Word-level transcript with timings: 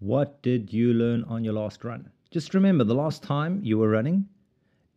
What 0.00 0.42
did 0.42 0.74
you 0.74 0.92
learn 0.92 1.24
on 1.24 1.42
your 1.42 1.54
last 1.54 1.82
run? 1.82 2.10
Just 2.30 2.52
remember 2.52 2.84
the 2.84 2.94
last 2.94 3.22
time 3.22 3.60
you 3.62 3.78
were 3.78 3.88
running, 3.88 4.28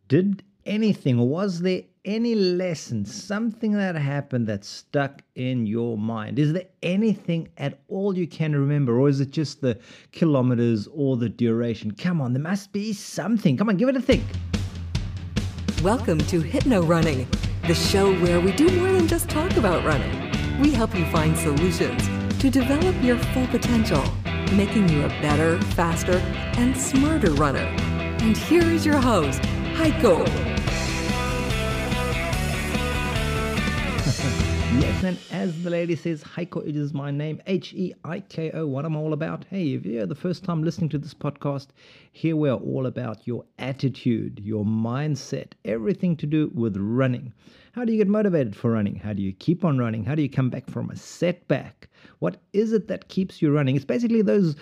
did 0.08 0.42
anything, 0.66 1.18
or 1.18 1.26
was 1.26 1.60
there 1.60 1.84
any 2.04 2.34
lesson, 2.34 3.06
something 3.06 3.72
that 3.72 3.94
happened 3.94 4.46
that 4.48 4.62
stuck 4.62 5.22
in 5.36 5.64
your 5.64 5.96
mind? 5.96 6.38
Is 6.38 6.52
there 6.52 6.66
anything 6.82 7.48
at 7.56 7.80
all 7.88 8.14
you 8.14 8.26
can 8.26 8.54
remember, 8.54 9.00
or 9.00 9.08
is 9.08 9.20
it 9.20 9.30
just 9.30 9.62
the 9.62 9.78
kilometers 10.12 10.86
or 10.88 11.16
the 11.16 11.30
duration? 11.30 11.92
Come 11.92 12.20
on, 12.20 12.34
there 12.34 12.42
must 12.42 12.70
be 12.70 12.92
something. 12.92 13.56
Come 13.56 13.70
on, 13.70 13.78
give 13.78 13.88
it 13.88 13.96
a 13.96 14.02
think. 14.02 14.24
Welcome 15.82 16.18
to 16.18 16.42
Hypno 16.42 16.82
Running, 16.82 17.26
the 17.66 17.74
show 17.74 18.12
where 18.16 18.38
we 18.38 18.52
do 18.52 18.68
more 18.78 18.92
than 18.92 19.08
just 19.08 19.30
talk 19.30 19.56
about 19.56 19.82
running. 19.82 20.60
We 20.60 20.72
help 20.72 20.94
you 20.94 21.06
find 21.06 21.34
solutions 21.38 22.06
to 22.38 22.50
develop 22.50 23.02
your 23.02 23.16
full 23.16 23.46
potential 23.46 24.04
making 24.52 24.88
you 24.88 25.04
a 25.04 25.08
better, 25.08 25.60
faster, 25.74 26.18
and 26.58 26.76
smarter 26.76 27.32
runner. 27.32 27.66
And 28.20 28.36
here 28.36 28.62
is 28.62 28.84
your 28.84 28.98
host, 28.98 29.40
Heiko. 29.74 30.49
Yes, 34.78 35.02
and 35.02 35.18
as 35.30 35.62
the 35.62 35.70
lady 35.70 35.96
says, 35.96 36.22
Heiko, 36.22 36.66
it 36.66 36.76
is 36.76 36.94
my 36.94 37.10
name, 37.10 37.40
H 37.46 37.72
E 37.74 37.92
I 38.04 38.20
K 38.20 38.50
O, 38.52 38.66
what 38.66 38.84
I'm 38.84 38.96
all 38.96 39.12
about. 39.12 39.44
Hey, 39.50 39.74
if 39.74 39.84
you're 39.84 40.06
the 40.06 40.14
first 40.14 40.44
time 40.44 40.62
listening 40.62 40.90
to 40.90 40.98
this 40.98 41.14
podcast, 41.14 41.68
here 42.12 42.36
we 42.36 42.48
are 42.48 42.58
all 42.58 42.86
about 42.86 43.26
your 43.26 43.44
attitude, 43.58 44.40
your 44.44 44.64
mindset, 44.64 45.52
everything 45.64 46.16
to 46.18 46.26
do 46.26 46.50
with 46.54 46.76
running. 46.76 47.32
How 47.72 47.84
do 47.84 47.92
you 47.92 47.98
get 47.98 48.08
motivated 48.08 48.54
for 48.54 48.70
running? 48.70 48.96
How 48.96 49.12
do 49.12 49.22
you 49.22 49.32
keep 49.32 49.64
on 49.64 49.78
running? 49.78 50.04
How 50.04 50.14
do 50.14 50.22
you 50.22 50.30
come 50.30 50.50
back 50.50 50.68
from 50.68 50.90
a 50.90 50.96
setback? 50.96 51.88
What 52.18 52.40
is 52.52 52.72
it 52.72 52.88
that 52.88 53.08
keeps 53.08 53.40
you 53.40 53.50
running? 53.52 53.76
It's 53.76 53.84
basically 53.84 54.22
those 54.22 54.56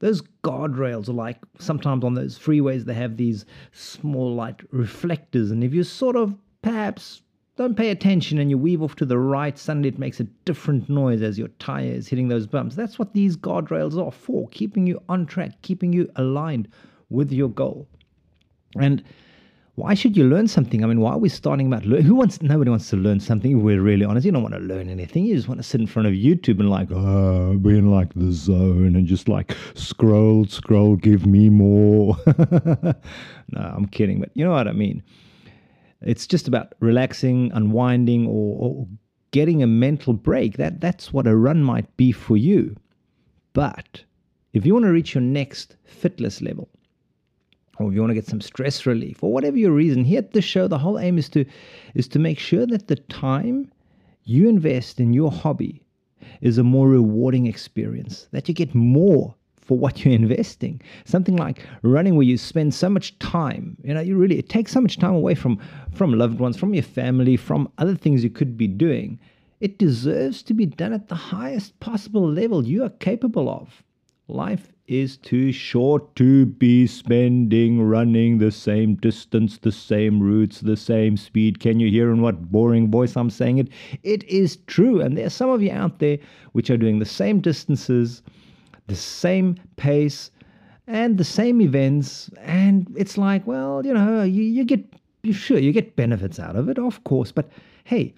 those 0.00 0.22
guardrails 0.42 1.08
are 1.08 1.12
like 1.12 1.38
sometimes 1.58 2.04
on 2.04 2.14
those 2.14 2.38
freeways 2.38 2.84
they 2.84 2.94
have 2.94 3.16
these 3.16 3.44
small 3.72 4.34
light 4.34 4.60
reflectors 4.72 5.50
and 5.50 5.62
if 5.62 5.74
you 5.74 5.84
sort 5.84 6.16
of 6.16 6.34
perhaps 6.62 7.20
don't 7.60 7.76
pay 7.76 7.90
attention 7.90 8.38
and 8.38 8.48
you 8.48 8.56
weave 8.56 8.82
off 8.82 8.96
to 8.96 9.04
the 9.04 9.18
right 9.18 9.58
suddenly 9.58 9.90
it 9.90 9.98
makes 9.98 10.18
a 10.18 10.24
different 10.46 10.88
noise 10.88 11.20
as 11.20 11.38
your 11.38 11.48
tire 11.58 11.92
is 11.92 12.08
hitting 12.08 12.26
those 12.26 12.46
bumps 12.46 12.74
that's 12.74 12.98
what 12.98 13.12
these 13.12 13.36
guardrails 13.36 14.02
are 14.02 14.10
for 14.10 14.48
keeping 14.48 14.86
you 14.86 14.98
on 15.10 15.26
track 15.26 15.50
keeping 15.60 15.92
you 15.92 16.10
aligned 16.16 16.66
with 17.10 17.30
your 17.30 17.50
goal 17.50 17.86
and 18.76 19.04
why 19.74 19.92
should 19.94 20.14
you 20.14 20.24
learn 20.24 20.46
something? 20.46 20.84
I 20.84 20.86
mean, 20.86 21.00
why 21.00 21.12
are 21.12 21.18
we 21.18 21.30
starting 21.30 21.66
about? 21.66 21.84
Who 21.84 22.14
wants? 22.14 22.42
Nobody 22.42 22.68
wants 22.68 22.90
to 22.90 22.96
learn 22.96 23.18
something. 23.18 23.62
We're 23.62 23.80
really 23.80 24.04
honest, 24.04 24.26
you 24.26 24.32
don't 24.32 24.42
want 24.42 24.54
to 24.54 24.60
learn 24.60 24.90
anything. 24.90 25.24
You 25.24 25.34
just 25.34 25.48
want 25.48 25.58
to 25.58 25.62
sit 25.62 25.80
in 25.80 25.86
front 25.86 26.06
of 26.06 26.12
YouTube 26.12 26.60
and 26.60 26.68
like, 26.68 26.90
oh, 26.90 27.56
be 27.56 27.78
in 27.78 27.90
like 27.90 28.12
the 28.12 28.30
zone 28.30 28.94
and 28.94 29.06
just 29.06 29.26
like 29.26 29.56
scroll, 29.72 30.44
scroll, 30.44 30.96
give 30.96 31.24
me 31.24 31.48
more. 31.48 32.14
no, 32.26 32.94
I'm 33.54 33.86
kidding, 33.86 34.20
but 34.20 34.30
you 34.34 34.44
know 34.44 34.50
what 34.50 34.68
I 34.68 34.72
mean. 34.72 35.02
It's 36.02 36.26
just 36.26 36.48
about 36.48 36.74
relaxing, 36.80 37.50
unwinding, 37.52 38.26
or, 38.26 38.56
or 38.58 38.88
getting 39.32 39.62
a 39.62 39.66
mental 39.66 40.12
break. 40.12 40.56
That 40.56 40.80
that's 40.80 41.12
what 41.12 41.26
a 41.26 41.36
run 41.36 41.62
might 41.62 41.96
be 41.96 42.12
for 42.12 42.36
you. 42.36 42.76
But 43.52 44.04
if 44.52 44.64
you 44.64 44.72
want 44.72 44.84
to 44.86 44.92
reach 44.92 45.14
your 45.14 45.22
next 45.22 45.76
fitness 45.84 46.40
level, 46.40 46.68
or 47.80 47.88
if 47.88 47.94
you 47.94 48.00
want 48.00 48.10
to 48.10 48.14
get 48.14 48.26
some 48.26 48.40
stress 48.40 48.84
relief 48.84 49.22
or 49.24 49.32
whatever 49.32 49.56
your 49.56 49.72
reason 49.72 50.04
here 50.04 50.18
at 50.18 50.32
the 50.32 50.42
show 50.42 50.68
the 50.68 50.78
whole 50.78 50.98
aim 50.98 51.16
is 51.16 51.28
to 51.30 51.44
is 51.94 52.06
to 52.08 52.18
make 52.18 52.38
sure 52.38 52.66
that 52.66 52.88
the 52.88 52.96
time 52.96 53.72
you 54.24 54.48
invest 54.48 55.00
in 55.00 55.14
your 55.14 55.32
hobby 55.32 55.82
is 56.42 56.58
a 56.58 56.62
more 56.62 56.88
rewarding 56.88 57.46
experience 57.46 58.28
that 58.32 58.48
you 58.48 58.54
get 58.54 58.74
more 58.74 59.34
for 59.70 59.78
what 59.78 60.04
you're 60.04 60.12
investing 60.12 60.82
something 61.04 61.36
like 61.36 61.64
running 61.82 62.16
where 62.16 62.26
you 62.26 62.36
spend 62.36 62.74
so 62.74 62.88
much 62.88 63.16
time 63.20 63.76
you 63.84 63.94
know 63.94 64.00
you 64.00 64.16
really 64.16 64.36
it 64.36 64.48
takes 64.48 64.72
so 64.72 64.80
much 64.80 64.98
time 64.98 65.14
away 65.14 65.32
from 65.32 65.60
from 65.94 66.12
loved 66.12 66.40
ones 66.40 66.56
from 66.56 66.74
your 66.74 66.82
family 66.82 67.36
from 67.36 67.70
other 67.78 67.94
things 67.94 68.24
you 68.24 68.30
could 68.30 68.56
be 68.56 68.66
doing 68.66 69.16
it 69.60 69.78
deserves 69.78 70.42
to 70.42 70.54
be 70.54 70.66
done 70.66 70.92
at 70.92 71.06
the 71.06 71.14
highest 71.14 71.78
possible 71.78 72.28
level 72.28 72.66
you 72.66 72.82
are 72.82 72.90
capable 72.98 73.48
of 73.48 73.84
life 74.26 74.72
is 74.88 75.16
too 75.16 75.52
short 75.52 76.16
to 76.16 76.46
be 76.46 76.84
spending 76.84 77.80
running 77.80 78.38
the 78.38 78.50
same 78.50 78.96
distance, 78.96 79.58
the 79.58 79.70
same 79.70 80.18
routes, 80.20 80.62
the 80.62 80.76
same 80.76 81.16
speed. 81.16 81.60
Can 81.60 81.78
you 81.78 81.88
hear 81.88 82.10
in 82.10 82.20
what 82.20 82.50
boring 82.50 82.90
voice 82.90 83.16
I'm 83.16 83.30
saying 83.30 83.58
it? 83.58 83.68
It 84.02 84.24
is 84.24 84.56
true. 84.66 85.00
And 85.00 85.16
there 85.16 85.26
are 85.26 85.30
some 85.30 85.48
of 85.48 85.62
you 85.62 85.70
out 85.70 86.00
there 86.00 86.18
which 86.54 86.70
are 86.70 86.76
doing 86.76 86.98
the 86.98 87.04
same 87.04 87.38
distances, 87.38 88.22
the 88.90 88.96
same 88.96 89.56
pace, 89.76 90.30
and 90.86 91.16
the 91.16 91.24
same 91.24 91.60
events. 91.60 92.28
And 92.40 92.92
it's 92.96 93.16
like, 93.16 93.46
well, 93.46 93.86
you 93.86 93.94
know, 93.94 94.22
you, 94.22 94.42
you 94.42 94.64
get, 94.64 94.84
you 95.22 95.32
sure, 95.32 95.58
you 95.58 95.72
get 95.72 95.96
benefits 95.96 96.38
out 96.38 96.56
of 96.56 96.68
it, 96.68 96.78
of 96.78 97.02
course. 97.04 97.30
But 97.32 97.48
hey, 97.84 98.12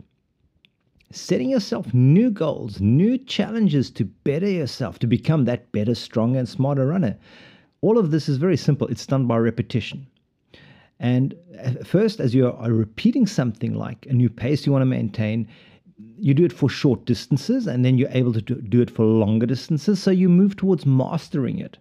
setting 1.11 1.51
yourself 1.51 1.93
new 1.93 2.31
goals, 2.31 2.81
new 2.81 3.19
challenges 3.19 3.91
to 3.91 4.05
better 4.05 4.49
yourself, 4.49 4.99
to 5.01 5.07
become 5.07 5.45
that 5.45 5.71
better, 5.73 5.95
stronger, 5.95 6.39
and 6.39 6.49
smarter 6.49 6.87
runner. 6.87 7.17
All 7.83 7.99
of 7.99 8.11
this 8.11 8.29
is 8.29 8.39
very 8.39 8.57
simple. 8.57 8.89
It's 8.89 9.07
done 9.07 9.27
by 9.27 9.37
repetition. 9.37 10.07
And 10.99 11.35
first, 11.85 12.21
as 12.21 12.35
you 12.35 12.51
are 12.51 12.73
repeating 12.73 13.27
something 13.27 13.75
like 13.75 14.07
a 14.07 14.13
new 14.13 14.31
pace 14.31 14.65
you 14.65 14.73
want 14.73 14.83
to 14.83 14.87
maintain, 14.87 15.49
you 16.19 16.35
do 16.35 16.45
it 16.45 16.53
for 16.53 16.69
short 16.69 17.05
distances 17.05 17.67
and 17.67 17.85
then 17.85 17.99
you're 17.99 18.09
able 18.11 18.33
to 18.33 18.41
do 18.41 18.81
it 18.81 18.91
for 18.91 19.05
longer 19.05 19.47
distances. 19.47 20.03
So 20.03 20.11
you 20.11 20.29
move 20.29 20.57
towards 20.57 20.87
mastering 20.87 21.59
it. 21.59 21.79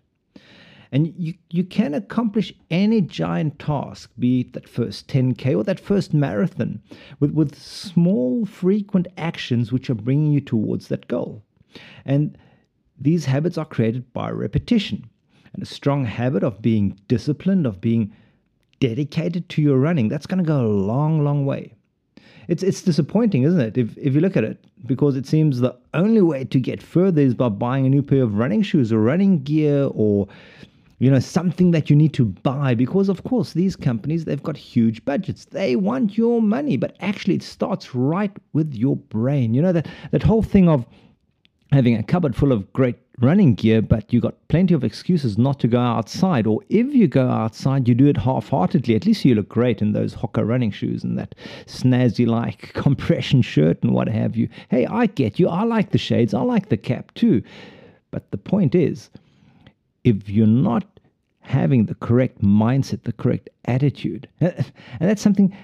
And 0.92 1.14
you, 1.18 1.36
you 1.50 1.64
can 1.64 1.94
accomplish 1.94 2.54
any 2.70 3.00
giant 3.00 3.60
task, 3.60 4.12
be 4.20 4.42
it 4.42 4.54
that 4.54 4.68
first 4.68 5.08
10K 5.08 5.56
or 5.56 5.64
that 5.64 5.80
first 5.80 6.14
marathon, 6.14 6.82
with, 7.20 7.32
with 7.32 7.58
small, 7.58 8.46
frequent 8.46 9.08
actions 9.18 9.72
which 9.72 9.90
are 9.90 9.96
bringing 9.96 10.34
you 10.34 10.42
towards 10.42 10.90
that 10.90 11.08
goal. 11.08 11.44
And 12.04 12.38
these 13.00 13.26
habits 13.26 13.58
are 13.58 13.66
created 13.66 14.12
by 14.12 14.32
repetition. 14.32 15.10
And 15.54 15.64
a 15.64 15.66
strong 15.66 16.06
habit 16.06 16.44
of 16.44 16.62
being 16.62 17.00
disciplined, 17.08 17.66
of 17.66 17.80
being 17.80 18.14
dedicated 18.80 19.48
to 19.50 19.62
your 19.62 19.78
running, 19.78 20.10
that's 20.10 20.28
going 20.28 20.44
to 20.44 20.48
go 20.48 20.66
a 20.66 20.68
long, 20.68 21.24
long 21.24 21.46
way. 21.46 21.76
It's, 22.52 22.64
it's 22.64 22.82
disappointing, 22.82 23.44
isn't 23.44 23.62
it? 23.62 23.78
If, 23.78 23.98
if 23.98 24.14
you 24.14 24.20
look 24.20 24.36
at 24.36 24.44
it, 24.44 24.62
because 24.86 25.16
it 25.16 25.26
seems 25.26 25.62
the 25.62 25.74
only 25.94 26.22
way 26.22 26.44
to 26.44 26.60
get 26.60 26.84
further 26.84 27.22
is 27.22 27.34
by 27.34 27.48
buying 27.48 27.86
a 27.86 27.90
new 27.90 28.04
pair 28.04 28.24
of 28.24 28.38
running 28.38 28.62
shoes 28.62 28.92
or 28.92 29.00
running 29.00 29.42
gear 29.44 29.88
or 29.94 30.28
you 31.00 31.10
know 31.10 31.20
something 31.20 31.72
that 31.72 31.90
you 31.90 31.96
need 31.96 32.14
to 32.14 32.26
buy 32.26 32.76
because 32.76 33.08
of 33.08 33.24
course 33.24 33.54
these 33.54 33.78
companies 33.78 34.26
they've 34.26 34.44
got 34.44 34.58
huge 34.58 35.04
budgets 35.06 35.46
they 35.46 35.76
want 35.76 36.18
your 36.18 36.42
money 36.42 36.78
but 36.78 36.96
actually 37.00 37.36
it 37.36 37.42
starts 37.42 37.96
right 37.96 38.32
with 38.54 38.72
your 38.76 38.98
brain 38.98 39.54
you 39.56 39.62
know 39.62 39.72
that 39.72 39.88
that 40.12 40.22
whole 40.22 40.44
thing 40.44 40.70
of 40.70 40.86
having 41.72 41.96
a 41.96 42.04
cupboard 42.04 42.36
full 42.36 42.52
of 42.52 42.72
great 42.74 42.98
running 43.22 43.56
gear 43.56 43.82
but 43.82 44.12
you 44.12 44.20
got 44.20 44.48
plenty 44.48 44.74
of 44.74 44.84
excuses 44.84 45.38
not 45.38 45.60
to 45.60 45.68
go 45.68 45.80
outside. 45.80 46.48
Or 46.48 46.62
if 46.70 46.94
you 46.94 47.08
go 47.08 47.30
outside 47.30 47.88
you 47.88 47.96
do 47.96 48.08
it 48.08 48.18
half-heartedly. 48.18 48.96
At 48.96 49.06
least 49.06 49.24
you 49.26 49.36
look 49.36 49.50
great 49.50 49.82
in 49.82 49.94
those 49.94 50.16
Hoka 50.16 50.46
running 50.46 50.72
shoes 50.72 51.04
and 51.04 51.18
that 51.18 51.36
snazzy 51.66 52.28
like 52.28 52.74
compression 52.74 53.42
shirt 53.42 53.82
and 53.84 53.94
what 53.94 54.08
have 54.08 54.36
you. 54.36 54.50
Hey 54.70 54.86
i 54.86 55.06
get 55.06 55.40
you. 55.40 55.48
I 55.48 55.64
like 55.64 55.92
the 55.92 55.98
shades. 55.98 56.34
I 56.34 56.42
like 56.42 56.70
the 56.70 56.78
cap 56.78 57.14
too. 57.14 57.44
But 58.12 58.30
the 58.32 58.38
point 58.38 58.76
is 58.76 59.10
if 60.04 60.30
you're 60.30 60.48
not 60.48 60.86
having 61.42 61.86
the 61.86 61.96
correct 61.96 62.42
mindset, 62.42 63.04
the 63.04 63.14
correct 63.14 63.50
attitude. 63.66 64.28
And 64.40 65.10
that's 65.10 65.22
something, 65.22 65.56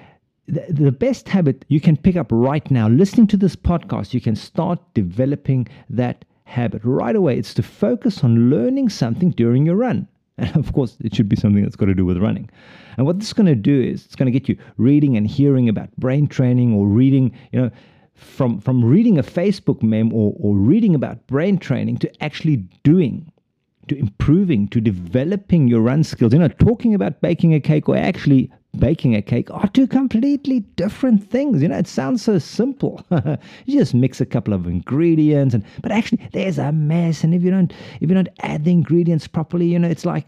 the 0.48 0.92
best 0.92 1.28
habit 1.30 1.66
you 1.68 1.80
can 1.80 1.98
pick 1.98 2.16
up 2.16 2.28
right 2.32 2.70
now, 2.72 2.88
listening 2.88 3.28
to 3.28 3.38
this 3.38 3.56
podcast, 3.56 4.14
you 4.14 4.22
can 4.22 4.36
start 4.36 4.80
developing 4.94 5.68
that 5.90 6.26
habit 6.48 6.82
right 6.84 7.16
away. 7.16 7.38
It's 7.38 7.54
to 7.56 7.64
focus 7.64 8.24
on 8.24 8.50
learning 8.50 8.90
something 8.90 9.32
during 9.32 9.66
your 9.66 9.76
run. 9.76 10.08
And 10.40 10.56
of 10.56 10.72
course, 10.72 10.98
it 11.04 11.16
should 11.16 11.28
be 11.28 11.36
something 11.36 11.64
that's 11.64 11.76
got 11.76 11.88
to 11.88 11.96
do 11.96 12.06
with 12.06 12.18
running. 12.18 12.48
And 12.98 13.08
what 13.08 13.18
this 13.18 13.30
is 13.30 13.34
going 13.34 13.48
to 13.48 13.56
do 13.56 13.82
is 13.82 14.06
it's 14.06 14.16
going 14.16 14.32
to 14.32 14.40
get 14.40 14.48
you 14.48 14.56
reading 14.78 15.18
and 15.18 15.26
hearing 15.26 15.68
about 15.68 15.90
brain 15.98 16.28
training 16.28 16.76
or 16.76 16.88
reading, 16.88 17.36
you 17.52 17.60
know, 17.60 17.72
from, 18.14 18.60
from 18.60 18.86
reading 18.86 19.18
a 19.18 19.24
Facebook 19.24 19.82
meme 19.82 20.14
or, 20.14 20.36
or 20.40 20.56
reading 20.56 20.94
about 20.94 21.26
brain 21.26 21.58
training 21.58 21.98
to 21.98 22.24
actually 22.24 22.58
doing 22.84 23.32
to 23.88 23.98
improving, 23.98 24.68
to 24.68 24.82
developing 24.82 25.68
your 25.68 25.82
run 25.82 26.04
skills. 26.04 26.34
You 26.34 26.40
know, 26.40 26.48
talking 26.50 26.94
about 26.94 27.22
baking 27.22 27.54
a 27.54 27.60
cake 27.60 27.90
or 27.90 27.98
actually 27.98 28.52
baking 28.80 29.16
a 29.16 29.22
cake 29.22 29.50
are 29.52 29.68
two 29.68 29.88
completely 29.88 30.62
different 30.76 31.30
things. 31.30 31.62
You 31.62 31.68
know, 31.68 31.78
it 31.78 31.88
sounds 31.88 32.24
so 32.24 32.40
simple. 32.40 33.06
you 33.66 33.80
just 33.80 33.94
mix 33.94 34.22
a 34.22 34.26
couple 34.26 34.54
of 34.54 34.68
ingredients 34.68 35.54
and 35.54 35.64
but 35.82 35.92
actually 35.92 36.28
there's 36.34 36.58
a 36.58 36.72
mess. 36.72 37.24
And 37.24 37.34
if 37.34 37.44
you 37.44 37.52
don't 37.52 37.74
if 38.02 38.10
you 38.10 38.16
don't 38.16 38.30
add 38.42 38.64
the 38.64 38.72
ingredients 38.72 39.28
properly, 39.28 39.68
you 39.68 39.80
know, 39.80 39.90
it's 39.90 40.06
like, 40.06 40.28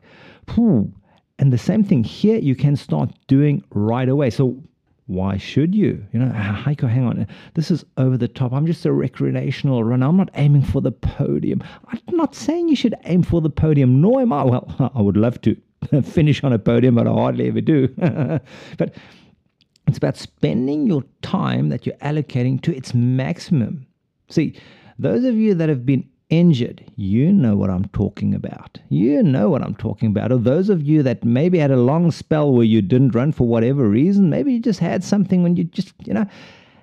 whew. 0.53 0.91
And 1.37 1.53
the 1.53 1.57
same 1.57 1.83
thing 1.83 2.03
here 2.03 2.37
you 2.37 2.55
can 2.55 2.75
start 2.75 3.11
doing 3.27 3.63
right 3.71 4.09
away. 4.09 4.29
So 4.29 4.61
why 5.09 5.37
should 5.37 5.73
you? 5.73 6.05
You 6.11 6.19
know, 6.19 6.31
Heiko, 6.35 6.87
hang 6.87 7.05
on. 7.05 7.27
This 7.55 7.71
is 7.71 7.83
over 7.97 8.15
the 8.15 8.27
top. 8.27 8.53
I'm 8.53 8.67
just 8.67 8.85
a 8.85 8.91
recreational 8.91 9.83
runner. 9.83 10.05
I'm 10.05 10.17
not 10.17 10.29
aiming 10.35 10.63
for 10.63 10.81
the 10.81 10.91
podium. 10.91 11.63
I'm 11.87 12.15
not 12.15 12.35
saying 12.35 12.69
you 12.69 12.75
should 12.75 12.95
aim 13.05 13.23
for 13.23 13.41
the 13.41 13.49
podium, 13.49 14.01
nor 14.01 14.21
am 14.21 14.31
I. 14.31 14.43
Well, 14.43 14.91
I 14.95 15.01
would 15.01 15.17
love 15.17 15.41
to 15.41 15.55
finish 16.03 16.43
on 16.43 16.53
a 16.53 16.59
podium, 16.59 16.95
but 16.95 17.07
I 17.07 17.11
hardly 17.11 17.47
ever 17.47 17.61
do. 17.61 17.87
but 18.77 18.95
it's 19.87 19.97
about 19.97 20.17
spending 20.17 20.87
your 20.87 21.03
time 21.21 21.69
that 21.69 21.85
you're 21.85 21.95
allocating 21.97 22.61
to 22.61 22.75
its 22.75 22.93
maximum. 22.93 23.87
See, 24.29 24.55
those 24.97 25.23
of 25.23 25.35
you 25.35 25.55
that 25.55 25.69
have 25.69 25.85
been 25.85 26.07
injured, 26.29 26.85
you 26.95 27.31
know 27.33 27.55
what 27.55 27.69
I'm 27.69 27.85
talking 27.89 28.35
about. 28.35 28.77
You 28.89 29.23
know 29.23 29.49
what 29.49 29.63
I'm 29.63 29.75
talking 29.75 30.09
about. 30.09 30.31
Or 30.31 30.37
those 30.37 30.69
of 30.69 30.83
you 30.83 31.01
that 31.03 31.23
maybe 31.23 31.57
had 31.57 31.71
a 31.71 31.77
long 31.77 32.11
spell 32.11 32.51
where 32.51 32.65
you 32.65 32.81
didn't 32.81 33.15
run 33.15 33.31
for 33.31 33.47
whatever 33.47 33.87
reason, 33.87 34.29
maybe 34.29 34.53
you 34.53 34.59
just 34.59 34.79
had 34.79 35.03
something 35.03 35.41
when 35.41 35.55
you 35.55 35.63
just, 35.63 35.93
you 36.05 36.13
know, 36.13 36.25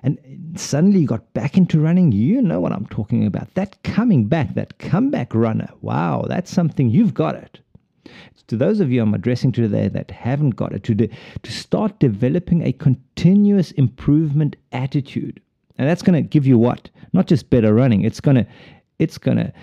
and 0.03 0.19
suddenly 0.55 0.99
you 0.99 1.07
got 1.07 1.33
back 1.33 1.57
into 1.57 1.79
running, 1.79 2.11
you 2.11 2.41
know 2.41 2.59
what 2.59 2.71
I'm 2.71 2.85
talking 2.87 3.25
about. 3.25 3.53
That 3.55 3.81
coming 3.83 4.25
back, 4.25 4.53
that 4.55 4.79
comeback 4.79 5.33
runner, 5.33 5.69
wow, 5.81 6.25
that's 6.27 6.51
something 6.51 6.89
you've 6.89 7.13
got 7.13 7.35
it. 7.35 7.59
To 8.47 8.57
those 8.57 8.79
of 8.79 8.91
you 8.91 9.01
I'm 9.01 9.13
addressing 9.13 9.51
today 9.51 9.87
that 9.87 10.11
haven't 10.11 10.51
got 10.51 10.73
it, 10.73 10.83
to, 10.83 10.95
de- 10.95 11.09
to 11.43 11.51
start 11.51 11.99
developing 11.99 12.63
a 12.63 12.71
continuous 12.71 13.71
improvement 13.71 14.55
attitude. 14.71 15.41
And 15.77 15.87
that's 15.87 16.01
going 16.01 16.21
to 16.21 16.27
give 16.27 16.47
you 16.47 16.57
what? 16.57 16.89
Not 17.13 17.27
just 17.27 17.49
better 17.49 17.73
running, 17.73 18.03
it's 18.03 18.19
going 18.19 18.37
to 18.37 18.47
it's 18.99 19.17
going 19.17 19.37
to 19.37 19.53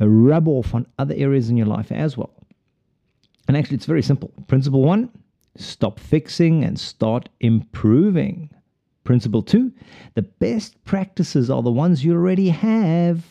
rub 0.00 0.48
off 0.48 0.74
on 0.74 0.86
other 0.98 1.14
areas 1.16 1.48
in 1.48 1.56
your 1.56 1.66
life 1.66 1.92
as 1.92 2.16
well. 2.16 2.34
And 3.46 3.56
actually, 3.56 3.76
it's 3.76 3.86
very 3.86 4.02
simple. 4.02 4.32
Principle 4.48 4.82
one 4.82 5.10
stop 5.56 5.98
fixing 5.98 6.64
and 6.64 6.78
start 6.78 7.28
improving. 7.40 8.50
Principle 9.04 9.42
two 9.42 9.72
the 10.14 10.22
best 10.22 10.82
practices 10.84 11.50
are 11.50 11.62
the 11.62 11.70
ones 11.70 12.04
you 12.04 12.14
already 12.14 12.48
have. 12.48 13.24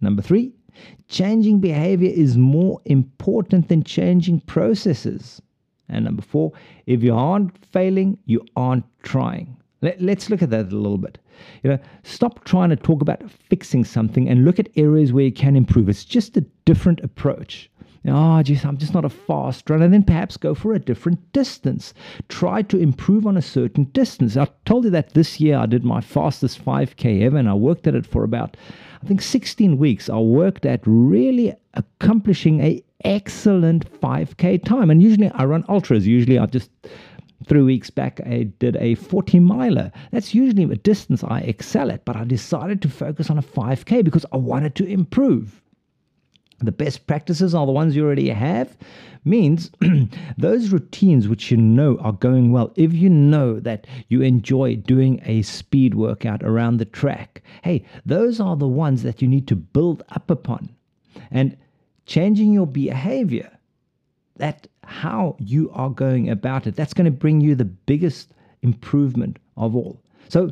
Number 0.00 0.22
three, 0.22 0.52
changing 1.08 1.60
behavior 1.60 2.10
is 2.10 2.36
more 2.36 2.80
important 2.84 3.68
than 3.68 3.82
changing 3.82 4.40
processes. 4.40 5.40
And 5.88 6.04
number 6.04 6.22
four, 6.22 6.52
if 6.86 7.02
you 7.02 7.14
aren't 7.14 7.64
failing, 7.66 8.18
you 8.24 8.44
aren't 8.56 8.84
trying. 9.02 9.56
Let, 9.82 10.00
us 10.00 10.30
look 10.30 10.42
at 10.42 10.50
that 10.50 10.72
a 10.72 10.76
little 10.76 10.98
bit. 10.98 11.18
You 11.62 11.70
know, 11.70 11.78
stop 12.04 12.44
trying 12.44 12.70
to 12.70 12.76
talk 12.76 13.02
about 13.02 13.28
fixing 13.30 13.84
something 13.84 14.28
and 14.28 14.44
look 14.44 14.60
at 14.60 14.68
areas 14.76 15.12
where 15.12 15.24
you 15.24 15.32
can 15.32 15.56
improve. 15.56 15.88
It's 15.88 16.04
just 16.04 16.36
a 16.36 16.44
different 16.64 17.00
approach. 17.00 17.68
Oh, 18.06 18.42
geez, 18.42 18.64
I'm 18.64 18.78
just 18.78 18.94
not 18.94 19.04
a 19.04 19.08
fast 19.08 19.70
runner. 19.70 19.88
Then 19.88 20.02
perhaps 20.02 20.36
go 20.36 20.54
for 20.54 20.74
a 20.74 20.78
different 20.78 21.32
distance. 21.32 21.94
Try 22.28 22.62
to 22.62 22.78
improve 22.78 23.26
on 23.26 23.36
a 23.36 23.42
certain 23.42 23.84
distance. 23.84 24.36
I 24.36 24.48
told 24.64 24.84
you 24.84 24.90
that 24.90 25.14
this 25.14 25.38
year 25.40 25.56
I 25.56 25.66
did 25.66 25.84
my 25.84 26.00
fastest 26.00 26.64
5K 26.64 27.22
ever, 27.22 27.36
and 27.36 27.48
I 27.48 27.54
worked 27.54 27.86
at 27.86 27.94
it 27.94 28.06
for 28.06 28.24
about, 28.24 28.56
I 29.02 29.06
think, 29.06 29.22
16 29.22 29.78
weeks. 29.78 30.10
I 30.10 30.18
worked 30.18 30.66
at 30.66 30.80
really 30.84 31.54
accomplishing 31.74 32.60
a 32.60 32.82
excellent 33.04 33.88
5K 34.00 34.64
time. 34.64 34.90
And 34.90 35.02
usually 35.02 35.30
I 35.30 35.44
run 35.44 35.64
ultras. 35.68 36.06
Usually 36.06 36.38
I 36.38 36.46
just 36.46 36.70
Three 37.48 37.62
weeks 37.62 37.90
back, 37.90 38.20
I 38.24 38.44
did 38.60 38.76
a 38.76 38.94
40 38.94 39.40
miler. 39.40 39.90
That's 40.12 40.32
usually 40.32 40.62
a 40.62 40.76
distance 40.76 41.24
I 41.24 41.40
excel 41.40 41.90
at, 41.90 42.04
but 42.04 42.14
I 42.14 42.22
decided 42.22 42.80
to 42.82 42.88
focus 42.88 43.30
on 43.30 43.38
a 43.38 43.42
5K 43.42 44.04
because 44.04 44.24
I 44.32 44.36
wanted 44.36 44.76
to 44.76 44.86
improve. 44.86 45.60
The 46.62 46.72
best 46.72 47.06
practices 47.06 47.54
are 47.54 47.66
the 47.66 47.72
ones 47.72 47.96
you 47.96 48.04
already 48.04 48.28
have, 48.28 48.76
means 49.24 49.70
those 50.38 50.70
routines 50.70 51.28
which 51.28 51.50
you 51.50 51.56
know 51.56 51.98
are 51.98 52.12
going 52.12 52.52
well. 52.52 52.72
If 52.76 52.92
you 52.92 53.08
know 53.08 53.60
that 53.60 53.86
you 54.08 54.22
enjoy 54.22 54.76
doing 54.76 55.20
a 55.24 55.42
speed 55.42 55.94
workout 55.94 56.42
around 56.42 56.76
the 56.76 56.84
track, 56.84 57.42
hey, 57.62 57.84
those 58.06 58.40
are 58.40 58.56
the 58.56 58.68
ones 58.68 59.02
that 59.02 59.22
you 59.22 59.28
need 59.28 59.48
to 59.48 59.56
build 59.56 60.02
up 60.10 60.30
upon. 60.30 60.68
And 61.30 61.56
changing 62.06 62.52
your 62.52 62.66
behavior 62.66 63.50
that 64.36 64.66
how 64.84 65.36
you 65.38 65.70
are 65.72 65.90
going 65.90 66.28
about 66.30 66.66
it, 66.66 66.74
that's 66.74 66.94
going 66.94 67.04
to 67.04 67.10
bring 67.10 67.40
you 67.40 67.54
the 67.54 67.64
biggest 67.64 68.32
improvement 68.62 69.38
of 69.56 69.76
all. 69.76 70.00
So, 70.28 70.50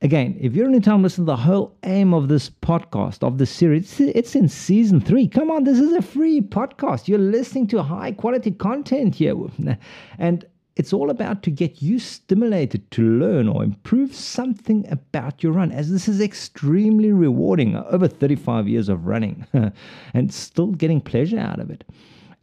again, 0.00 0.36
if 0.40 0.54
you're 0.54 0.70
in 0.70 0.80
time 0.82 0.98
to 0.98 1.02
listen 1.04 1.24
to 1.24 1.32
the 1.32 1.36
whole 1.36 1.76
aim 1.82 2.14
of 2.14 2.28
this 2.28 2.50
podcast, 2.50 3.22
of 3.22 3.38
this 3.38 3.50
series, 3.50 4.00
it's 4.00 4.34
in 4.34 4.48
season 4.48 5.00
three. 5.00 5.26
Come 5.26 5.50
on, 5.50 5.64
this 5.64 5.78
is 5.78 5.92
a 5.92 6.02
free 6.02 6.40
podcast. 6.40 7.08
You're 7.08 7.18
listening 7.18 7.66
to 7.68 7.82
high 7.82 8.12
quality 8.12 8.50
content 8.52 9.14
here. 9.14 9.36
And 10.18 10.44
it's 10.76 10.92
all 10.92 11.10
about 11.10 11.42
to 11.42 11.50
get 11.50 11.82
you 11.82 11.98
stimulated 11.98 12.88
to 12.92 13.02
learn 13.02 13.48
or 13.48 13.64
improve 13.64 14.14
something 14.14 14.86
about 14.90 15.42
your 15.42 15.52
run, 15.52 15.72
as 15.72 15.90
this 15.90 16.06
is 16.06 16.20
extremely 16.20 17.10
rewarding. 17.10 17.74
Over 17.74 18.06
35 18.06 18.68
years 18.68 18.88
of 18.88 19.06
running 19.06 19.44
and 20.14 20.32
still 20.32 20.68
getting 20.68 21.00
pleasure 21.00 21.38
out 21.38 21.58
of 21.58 21.70
it. 21.70 21.84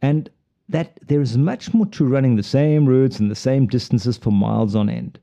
And 0.02 0.28
that 0.68 0.98
there 1.06 1.22
is 1.22 1.38
much 1.38 1.72
more 1.72 1.86
to 1.86 2.04
running 2.04 2.36
the 2.36 2.42
same 2.42 2.86
routes 2.86 3.18
and 3.18 3.30
the 3.30 3.36
same 3.36 3.66
distances 3.66 4.18
for 4.18 4.32
miles 4.32 4.74
on 4.74 4.90
end. 4.90 5.18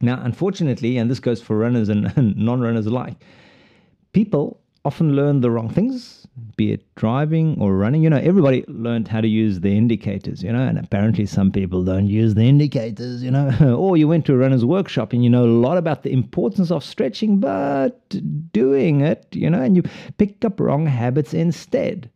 Now, 0.00 0.20
unfortunately, 0.22 0.96
and 0.96 1.10
this 1.10 1.20
goes 1.20 1.42
for 1.42 1.58
runners 1.58 1.88
and, 1.88 2.12
non 2.36 2.60
runners 2.60 2.86
alike, 2.86 3.16
people 4.12 4.60
often 4.84 5.14
learn 5.14 5.42
the 5.42 5.50
wrong 5.50 5.68
things, 5.68 6.26
be 6.56 6.72
it 6.72 6.94
driving 6.94 7.60
or 7.60 7.76
running. 7.76 8.02
You 8.02 8.08
know, 8.08 8.16
everybody 8.16 8.64
learned 8.66 9.08
how 9.08 9.20
to 9.20 9.28
use 9.28 9.60
the 9.60 9.76
indicators, 9.76 10.42
you 10.42 10.50
know, 10.50 10.62
and 10.66 10.78
apparently 10.78 11.26
some 11.26 11.52
people 11.52 11.84
don't 11.84 12.06
use 12.06 12.34
the 12.34 12.44
indicators, 12.44 13.22
you 13.22 13.30
know, 13.30 13.50
or 13.78 13.98
you 13.98 14.08
went 14.08 14.24
to 14.26 14.32
a 14.32 14.38
runner's 14.38 14.64
workshop 14.64 15.12
and 15.12 15.22
you 15.22 15.28
know 15.28 15.44
a 15.44 15.46
lot 15.46 15.76
about 15.76 16.02
the 16.02 16.12
importance 16.12 16.70
of 16.70 16.82
stretching, 16.82 17.40
but 17.40 18.00
doing 18.52 19.02
it, 19.02 19.26
you 19.32 19.50
know, 19.50 19.60
and 19.60 19.76
you 19.76 19.82
pick 20.16 20.42
up 20.46 20.58
wrong 20.58 20.86
habits 20.86 21.34
instead 21.34 22.10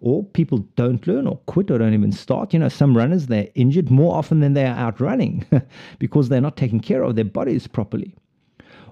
or 0.00 0.24
people 0.24 0.58
don't 0.76 1.06
learn 1.06 1.26
or 1.26 1.38
quit 1.46 1.70
or 1.70 1.78
don't 1.78 1.94
even 1.94 2.12
start. 2.12 2.52
You 2.52 2.58
know, 2.58 2.68
some 2.68 2.96
runners, 2.96 3.26
they're 3.26 3.48
injured 3.54 3.90
more 3.90 4.16
often 4.16 4.40
than 4.40 4.54
they 4.54 4.64
are 4.64 4.76
out 4.76 5.00
running 5.00 5.44
because 5.98 6.28
they're 6.28 6.40
not 6.40 6.56
taking 6.56 6.80
care 6.80 7.02
of 7.02 7.16
their 7.16 7.24
bodies 7.24 7.66
properly. 7.66 8.14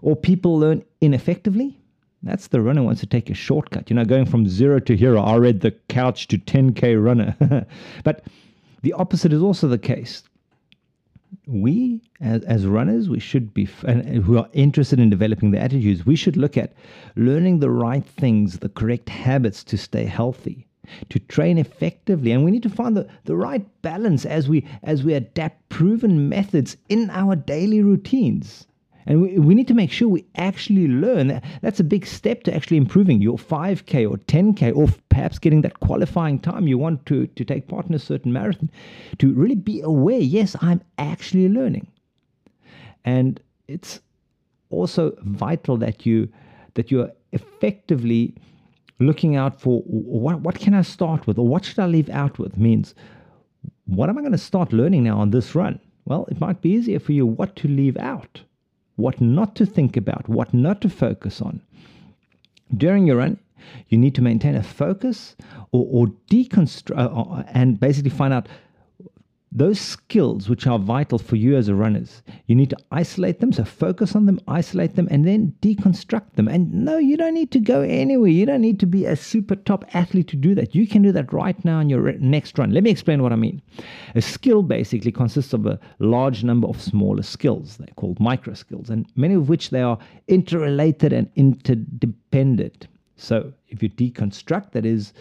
Or 0.02 0.17
people 0.17 0.58
learn 0.58 0.85
ineffectively. 1.00 1.79
That's 2.23 2.49
the 2.49 2.61
runner 2.61 2.82
wants 2.82 3.00
to 3.00 3.06
take 3.06 3.31
a 3.31 3.35
shortcut. 3.35 3.90
You 3.90 3.96
know, 3.96 4.05
going 4.05 4.26
from 4.26 4.49
zero 4.49 4.81
to 4.81 4.96
hero. 4.96 5.20
I 5.20 5.37
read 5.37 5.61
the 5.61 5.73
couch 5.88 6.29
to 6.29 6.38
10K 6.38 7.02
runner. 7.02 7.67
but 8.05 8.25
the 8.82 8.93
opposite 8.93 9.32
is 9.32 9.43
also 9.43 9.69
the 9.69 9.79
case. 9.79 10.25
We, 11.46 12.02
as, 12.20 12.43
as 12.44 12.67
runners, 12.67 13.08
we 13.08 13.20
should 13.20 13.55
be, 13.55 13.69
and 13.87 14.25
who 14.25 14.38
are 14.38 14.49
interested 14.52 14.99
in 14.99 15.11
developing 15.11 15.50
the 15.50 15.61
attitudes, 15.61 16.05
we 16.05 16.17
should 16.17 16.37
look 16.37 16.56
at 16.56 16.73
learning 17.17 17.61
the 17.61 17.70
right 17.70 18.05
things, 18.05 18.58
the 18.58 18.69
correct 18.69 19.08
habits 19.08 19.62
to 19.64 19.76
stay 19.76 20.05
healthy 20.05 20.68
to 21.08 21.19
train 21.19 21.58
effectively. 21.58 22.32
And 22.32 22.44
we 22.44 22.50
need 22.50 22.62
to 22.62 22.70
find 22.70 22.96
the, 22.96 23.08
the 23.24 23.36
right 23.36 23.67
balance 23.82 24.24
as 24.24 24.48
we 24.48 24.67
as 24.82 25.03
we 25.03 25.15
adapt 25.15 25.69
proven 25.69 26.29
methods 26.29 26.77
in 26.89 27.10
our 27.10 27.36
daily 27.36 27.82
routines. 27.82 28.67
And 29.06 29.22
we, 29.22 29.39
we 29.39 29.55
need 29.55 29.69
to 29.69 29.74
make 29.74 29.91
sure 29.91 30.06
we 30.06 30.27
actually 30.36 30.86
learn. 30.86 31.41
That's 31.62 31.81
a 31.81 31.84
big 31.84 32.06
step 32.06 32.43
to 32.43 32.55
actually 32.55 32.77
improving 32.77 33.22
your 33.22 33.39
5k 33.39 34.08
or 34.08 34.19
10k 34.19 34.77
or 34.77 34.89
perhaps 35.08 35.39
getting 35.39 35.62
that 35.62 35.81
qualifying 35.81 36.39
time 36.39 36.69
you 36.69 36.77
want 36.77 37.06
to 37.06 37.27
to 37.27 37.44
take 37.44 37.69
part 37.69 37.86
in 37.86 37.94
a 37.94 37.98
certain 37.98 38.32
marathon 38.32 38.70
to 39.19 39.32
really 39.32 39.55
be 39.55 39.81
aware 39.81 40.20
yes 40.20 40.55
i'm 40.60 40.81
actually 40.98 41.48
learning. 41.48 41.86
And 43.05 43.41
it's 43.67 44.01
also 44.70 45.17
vital 45.22 45.77
that 45.79 46.05
you 46.05 46.29
that 46.74 46.91
you're 46.91 47.10
effectively 47.32 48.34
looking 49.00 49.36
out 49.36 49.60
for 49.60 49.81
what, 49.82 50.40
what 50.40 50.58
can 50.58 50.74
I 50.74 50.82
start 50.82 51.26
with 51.26 51.38
or 51.38 51.46
what 51.46 51.64
should 51.64 51.78
I 51.78 51.86
leave 51.86 52.10
out 52.10 52.38
with 52.38 52.56
means 52.56 52.94
what 53.86 54.08
am 54.08 54.19
I 54.19 54.20
going 54.20 54.32
to 54.32 54.38
start 54.38 54.72
learning 54.72 55.05
now 55.05 55.19
on 55.19 55.31
this 55.31 55.55
run? 55.55 55.81
Well, 56.05 56.26
it 56.31 56.40
might 56.40 56.60
be 56.60 56.70
easier 56.70 56.98
for 56.98 57.12
you 57.12 57.26
what 57.26 57.56
to 57.56 57.69
leave 57.69 57.96
out, 57.96 58.43
what 58.96 59.20
not 59.20 59.55
to 59.56 59.67
think 59.67 59.96
about, 59.96 60.28
what 60.28 60.52
not 60.52 60.81
to 60.82 60.88
focus 60.88 61.40
on. 61.40 61.60
During 62.76 63.06
your 63.06 63.17
run, 63.17 63.38
you 63.88 63.98
need 63.98 64.14
to 64.14 64.22
maintain 64.22 64.55
a 64.55 64.62
focus 64.62 65.36
or, 65.72 65.86
or 65.90 66.06
deconstruct 66.31 66.96
uh, 66.96 67.44
and 67.48 67.81
basically 67.81 68.10
find 68.10 68.32
out 68.32 68.48
those 69.50 69.81
skills 69.81 70.48
which 70.48 70.67
are 70.67 70.78
vital 70.78 71.19
for 71.19 71.36
you 71.36 71.56
as 71.56 71.69
a 71.69 71.74
runners 71.74 72.22
you 72.48 72.55
need 72.55 72.70
to 72.70 72.76
isolate 72.90 73.40
them. 73.40 73.52
So 73.52 73.64
focus 73.64 74.17
on 74.17 74.26
them 74.26 74.40
isolate 74.48 74.96
them 74.96 75.06
and 75.10 75.26
then 75.26 75.55
deconstruct 75.60 76.34
them. 76.34 76.48
And 76.48 76.72
no 76.72 76.96
you 76.96 77.17
don't 77.17 77.34
need 77.34 77.50
to 77.52 77.60
go 77.60 77.82
anywhere. 77.82 78.31
You 78.31 78.46
don't 78.46 78.62
need 78.62 78.81
to 78.81 78.86
be 78.86 79.05
a 79.05 79.17
super 79.17 79.55
top 79.55 79.84
athlete 79.94 80.28
to 80.28 80.36
do 80.36 80.55
that. 80.55 80.74
You 80.74 80.86
can 80.86 81.02
do 81.02 81.12
that 81.12 81.32
right 81.32 81.62
now 81.64 81.81
in 81.81 81.90
your 81.90 82.12
next 82.14 82.58
run. 82.58 82.72
Let 82.72 82.82
me 82.82 82.90
explain 82.90 83.22
what 83.22 83.32
i 83.32 83.36
mean. 83.36 83.60
A 84.14 84.22
skill 84.22 84.62
basically 84.62 85.12
consists 85.12 85.52
of 85.52 85.67
a 85.67 85.78
large 85.98 86.43
number 86.43 86.67
of 86.67 86.81
smaller 86.81 87.22
skills. 87.22 87.76
They're 87.76 87.88
called 87.96 88.19
micro 88.19 88.55
skills 88.55 88.90
and 88.90 89.06
many 89.14 89.34
of 89.34 89.48
which 89.48 89.70
they 89.70 89.82
are 89.82 89.98
interrelated 90.26 91.12
and 91.12 91.31
interdependent. 91.36 92.88
So 93.17 93.52
if 93.69 93.82
you 93.82 93.90
deconstruct 93.90 94.72
that 94.72 94.86
is 94.86 95.12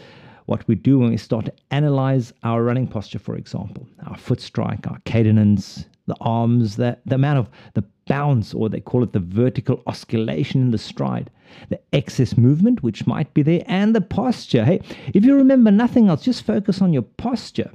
what 0.48 0.68
we 0.68 0.76
do 0.76 0.98
when 0.98 1.12
we 1.12 1.18
start 1.18 1.46
to 1.46 1.54
analyze 1.72 2.34
our 2.44 2.64
running 2.64 2.88
posture, 2.88 3.20
for 3.20 3.36
example, 3.36 3.88
our 4.08 4.18
foot 4.18 4.42
strike, 4.42 4.88
our 4.88 5.00
cadence, 5.06 5.86
the 6.08 6.16
arms, 6.22 6.78
the, 6.78 6.98
the 7.06 7.16
amount 7.16 7.38
of 7.38 7.50
the 7.74 7.84
bounce, 8.08 8.54
or 8.54 8.70
they 8.70 8.80
call 8.80 9.04
it 9.04 9.12
the 9.12 9.20
vertical 9.20 9.84
oscillation 9.88 10.62
in 10.62 10.72
the 10.72 10.78
stride, 10.78 11.30
the 11.70 11.80
excess 11.92 12.38
movement, 12.38 12.82
which 12.82 13.06
might 13.06 13.34
be 13.34 13.44
there, 13.44 13.62
and 13.68 13.94
the 13.94 14.02
posture. 14.02 14.64
Hey, 14.64 14.80
if 15.14 15.26
you 15.26 15.36
remember 15.36 15.70
nothing 15.70 16.08
else, 16.08 16.24
just 16.24 16.46
focus 16.46 16.82
on 16.82 16.94
your 16.94 17.02
posture. 17.02 17.70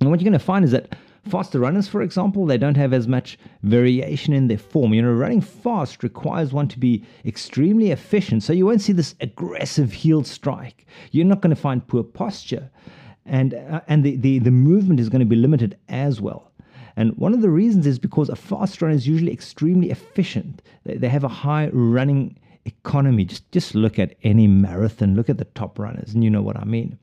And 0.00 0.08
what 0.08 0.20
you're 0.20 0.30
going 0.30 0.38
to 0.38 0.44
find 0.44 0.64
is 0.64 0.70
that 0.70 0.94
faster 1.24 1.60
runners, 1.60 1.88
for 1.88 2.02
example, 2.02 2.46
they 2.46 2.58
don't 2.58 2.76
have 2.76 2.92
as 2.92 3.06
much 3.06 3.38
variation 3.62 4.32
in 4.34 4.48
their 4.48 4.58
form. 4.58 4.92
You 4.94 5.02
know, 5.02 5.12
running 5.12 5.40
fast 5.40 6.02
requires 6.02 6.52
one 6.52 6.68
to 6.68 6.78
be 6.78 7.04
extremely 7.24 7.90
efficient, 7.90 8.42
so 8.42 8.52
you 8.52 8.66
won't 8.66 8.82
see 8.82 8.92
this 8.92 9.14
aggressive 9.20 9.92
heel 9.92 10.24
strike. 10.24 10.86
You're 11.10 11.26
not 11.26 11.40
going 11.40 11.54
to 11.54 11.60
find 11.60 11.86
poor 11.86 12.02
posture, 12.02 12.70
and 13.24 13.54
uh, 13.54 13.80
and 13.88 14.04
the, 14.04 14.16
the 14.16 14.38
the 14.40 14.50
movement 14.50 15.00
is 15.00 15.08
going 15.08 15.20
to 15.20 15.26
be 15.26 15.36
limited 15.36 15.78
as 15.88 16.20
well. 16.20 16.50
And 16.96 17.16
one 17.16 17.32
of 17.32 17.40
the 17.40 17.50
reasons 17.50 17.86
is 17.86 17.98
because 17.98 18.28
a 18.28 18.36
fast 18.36 18.82
runner 18.82 18.94
is 18.94 19.08
usually 19.08 19.32
extremely 19.32 19.90
efficient. 19.90 20.60
They, 20.84 20.96
they 20.96 21.08
have 21.08 21.24
a 21.24 21.28
high 21.28 21.70
running 21.72 22.38
economy. 22.64 23.24
Just 23.24 23.50
just 23.52 23.74
look 23.74 23.98
at 23.98 24.16
any 24.22 24.46
marathon. 24.46 25.14
Look 25.14 25.30
at 25.30 25.38
the 25.38 25.44
top 25.46 25.78
runners, 25.78 26.14
and 26.14 26.24
you 26.24 26.30
know 26.30 26.42
what 26.42 26.58
I 26.58 26.64
mean. 26.64 26.98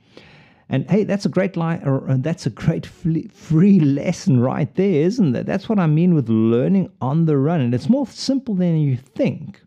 And 0.70 0.90
hey, 0.90 1.04
that's 1.04 1.26
a 1.26 1.30
great 1.30 1.58
or 1.58 2.10
uh, 2.10 2.18
that's 2.20 2.46
a 2.46 2.52
great 2.52 2.86
free 2.86 3.80
lesson 3.80 4.40
right 4.40 4.74
there, 4.76 5.02
isn't 5.02 5.36
it? 5.36 5.48
That's 5.48 5.68
what 5.68 5.80
I 5.80 5.88
mean 5.88 6.14
with 6.14 6.30
learning 6.30 6.92
on 7.02 7.26
the 7.26 7.38
run. 7.38 7.60
And 7.60 7.74
it's 7.74 7.90
more 7.90 8.06
simple 8.06 8.54
than 8.54 8.78
you 8.78 8.96
think. 8.96 9.62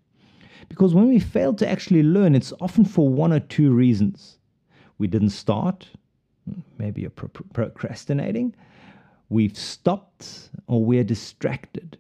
Because 0.68 0.94
when 0.94 1.08
we 1.08 1.18
fail 1.18 1.54
to 1.54 1.68
actually 1.68 2.04
learn, 2.04 2.34
it's 2.34 2.52
often 2.60 2.84
for 2.84 3.08
one 3.08 3.32
or 3.32 3.40
two 3.40 3.72
reasons. 3.72 4.38
We 4.98 5.08
didn't 5.08 5.30
start, 5.30 5.88
maybe 6.78 7.00
you're 7.00 7.10
pro- 7.10 7.28
procrastinating, 7.52 8.54
we've 9.28 9.58
stopped, 9.58 10.50
or 10.68 10.84
we're 10.84 11.04
distracted. 11.04 11.98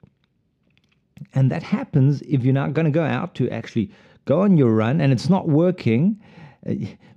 And 1.34 1.50
that 1.50 1.62
happens 1.62 2.22
if 2.22 2.44
you're 2.44 2.54
not 2.54 2.72
going 2.72 2.84
to 2.84 2.90
go 2.90 3.04
out 3.04 3.34
to 3.36 3.50
actually 3.50 3.90
go 4.24 4.42
on 4.42 4.56
your 4.56 4.72
run 4.72 5.00
and 5.00 5.12
it's 5.12 5.28
not 5.28 5.48
working 5.48 6.20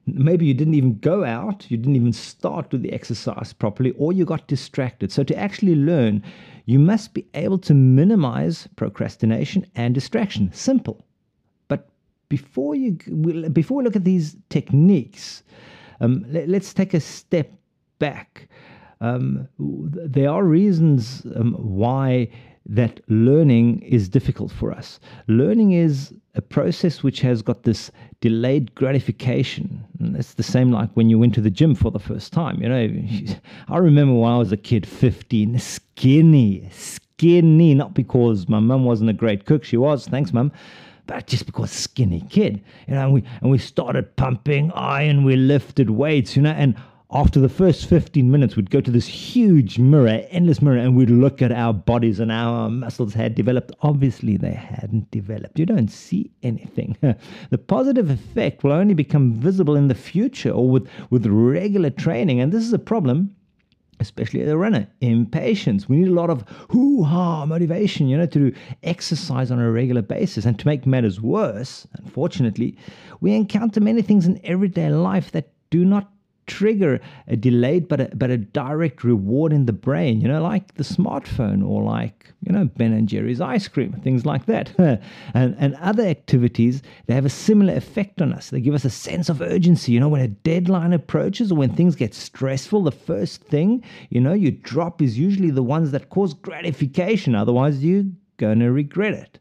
maybe 0.08 0.46
you 0.46 0.54
didn't 0.54 0.74
even 0.74 0.98
go 1.00 1.24
out, 1.24 1.70
you 1.70 1.78
didn't 1.78 1.96
even 1.96 2.14
start 2.14 2.72
with 2.72 2.82
the 2.82 2.94
exercise 2.94 3.54
properly, 3.54 3.92
or 3.98 4.14
you 4.14 4.26
got 4.26 4.48
distracted. 4.48 5.12
So, 5.12 5.24
to 5.24 5.38
actually 5.38 5.76
learn, 5.76 6.24
you 6.66 6.80
must 6.80 7.14
be 7.14 7.26
able 7.34 7.60
to 7.60 7.74
minimize 7.74 8.68
procrastination 8.76 9.66
and 9.76 9.94
distraction. 9.94 10.52
Simple. 10.54 11.06
But 11.68 11.88
before 12.30 12.76
you 12.76 12.94
before 13.54 13.78
we 13.78 13.84
look 13.84 13.96
at 13.96 14.04
these 14.04 14.36
techniques, 14.50 15.44
um, 16.02 16.26
let, 16.30 16.50
us 16.50 16.74
take 16.74 16.94
a 16.94 17.00
step 17.00 17.52
back. 18.00 18.48
Um, 19.02 19.48
there 19.60 20.30
are 20.30 20.44
reasons 20.44 21.26
um, 21.36 21.54
why 21.54 22.30
that 22.66 23.00
learning 23.10 23.82
is 23.82 24.10
difficult 24.10 24.52
for 24.52 24.72
us. 24.72 25.00
Learning 25.28 25.72
is 25.72 26.14
a 26.34 26.42
process 26.42 27.04
which 27.04 27.22
has 27.22 27.42
got 27.42 27.64
this 27.64 27.92
delayed 28.22 28.74
gratification. 28.76 29.86
And 30.00 30.16
it's 30.16 30.34
the 30.34 30.44
same 30.44 30.72
like 30.72 30.90
when 30.94 31.10
you 31.10 31.20
went 31.20 31.34
to 31.36 31.42
the 31.42 31.50
gym 31.50 31.76
for 31.76 31.92
the 31.92 32.00
first 32.00 32.34
time. 32.34 32.62
You 32.62 32.70
know, 32.70 33.36
I 33.68 33.78
remember 33.78 34.14
when 34.16 34.32
I 34.32 34.38
was 34.38 34.52
a 34.52 34.58
kid, 34.58 34.88
15, 34.88 35.60
skinny, 35.60 36.68
skinny, 36.72 37.74
not 37.76 37.94
because 37.94 38.50
my 38.50 38.60
mum 38.60 38.84
wasn't 38.84 39.12
a 39.12 39.14
great 39.14 39.46
cook. 39.46 39.64
She 39.64 39.78
was, 39.78 40.08
thanks, 40.08 40.34
mum 40.34 40.52
but 41.08 41.28
just 41.28 41.46
because 41.46 41.72
skinny 41.72 42.22
kid, 42.30 42.64
you 42.88 42.96
know, 42.96 43.04
and 43.04 43.14
we 43.14 43.24
and 43.42 43.52
we 43.52 43.60
started 43.60 44.16
pumping 44.16 44.72
iron, 44.72 45.24
we 45.24 45.36
lifted 45.36 45.92
weights, 45.92 46.36
you 46.36 46.42
know, 46.42 46.50
and 46.50 46.76
after 47.16 47.40
the 47.40 47.48
first 47.48 47.88
15 47.88 48.30
minutes, 48.30 48.58
we'd 48.58 48.70
go 48.70 48.82
to 48.82 48.92
this 48.92 49.08
huge 49.08 49.80
mirror, 49.80 50.26
endless 50.32 50.62
mirror, 50.62 50.78
and 50.78 50.98
we'd 50.98 51.10
look 51.10 51.42
at 51.42 51.50
our 51.50 51.74
bodies 51.74 52.20
and 52.20 52.30
our 52.30 52.70
muscles 52.70 53.14
had 53.14 53.36
developed. 53.36 53.74
Obviously, 53.82 54.36
they 54.36 54.52
hadn't 54.52 55.10
developed. 55.12 55.58
You 55.58 55.66
don't 55.66 55.88
see 55.88 56.30
anything. 56.44 56.98
the 57.52 57.58
positive 57.58 58.10
effect 58.10 58.66
will 58.66 58.74
only 58.74 58.94
become 58.94 59.34
visible 59.34 59.78
in 59.78 59.88
the 59.88 59.96
future 59.96 60.52
or 60.52 60.70
with, 60.70 60.90
with 61.10 61.26
regular 61.26 61.90
training. 61.90 62.42
And 62.42 62.52
this 62.52 62.64
is 62.64 62.74
a 62.74 62.80
problem 62.80 63.34
especially 64.02 64.42
as 64.42 64.50
a 64.50 64.58
runner, 64.58 64.86
impatience. 65.00 65.88
We 65.88 65.96
need 65.96 66.10
a 66.10 66.14
lot 66.14 66.30
of 66.30 66.44
hoo 66.70 67.06
ha 67.06 67.46
motivation, 67.46 68.10
you 68.10 68.18
know, 68.18 68.26
to 68.26 68.52
do 68.52 68.58
exercise 68.84 69.52
on 69.52 69.60
a 69.60 69.72
regular 69.72 70.02
basis. 70.02 70.44
And 70.44 70.60
to 70.60 70.68
make 70.68 70.86
matters 70.86 71.22
worse, 71.22 71.88
unfortunately, 71.94 72.78
we 73.22 73.34
encounter 73.34 73.80
many 73.80 74.02
things 74.02 74.28
in 74.28 74.42
everyday 74.44 74.90
life 74.90 75.32
that 75.32 75.54
do 75.70 75.86
not 75.86 76.12
trigger 76.48 77.00
a 77.28 77.36
delayed 77.36 77.88
but 77.88 78.02
a, 78.02 78.16
but 78.16 78.30
a 78.30 78.38
direct 78.38 79.04
reward 79.04 79.52
in 79.52 79.66
the 79.66 79.74
brain, 79.74 80.22
you 80.22 80.28
know, 80.28 80.42
like 80.42 80.76
the 80.76 80.84
smartphone 80.84 81.68
or 81.68 81.84
like, 81.84 82.34
you 82.42 82.52
know, 82.52 82.66
Ben 82.66 82.94
and 82.94 83.08
Jerry's 83.08 83.42
ice 83.42 83.68
cream, 83.68 83.94
things 84.04 84.26
like 84.26 84.46
that. 84.46 84.74
and, 85.34 85.56
and 85.58 85.76
other 85.76 86.04
activities, 86.04 86.82
they 87.08 87.14
have 87.14 87.26
a 87.26 87.30
similar 87.30 87.74
effect 87.74 88.22
on 88.22 88.34
us. 88.34 88.50
They 88.50 88.62
give 88.62 88.74
us 88.74 88.86
a 88.86 88.90
sense 88.90 89.30
of 89.30 89.42
urgency. 89.42 89.92
You 89.92 90.00
know, 90.00 90.10
when 90.10 90.22
a 90.22 90.28
deadline 90.28 90.94
approaches 90.94 91.52
or 91.52 91.56
when 91.56 91.76
things 91.76 91.96
get 91.96 92.14
stressful, 92.14 92.84
the 92.84 92.92
first 92.92 93.44
thing, 93.44 93.84
you 94.10 94.22
know, 94.22 94.34
you 94.34 94.52
drop 94.52 95.02
is 95.02 95.18
usually 95.18 95.52
the 95.52 95.64
ones 95.64 95.92
that 95.92 96.10
cause 96.10 96.34
gratification. 96.34 97.36
Otherwise, 97.36 97.84
you're 97.84 98.06
going 98.38 98.60
to 98.60 98.72
regret 98.72 99.14
it. 99.14 99.40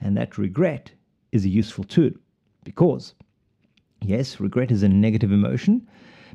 And 0.00 0.16
that 0.16 0.38
regret 0.38 0.92
is 1.32 1.44
a 1.44 1.48
useful 1.48 1.84
tool 1.84 2.10
because 2.62 3.14
Yes, 4.04 4.40
regret 4.40 4.70
is 4.70 4.82
a 4.82 4.88
negative 4.88 5.32
emotion, 5.32 5.86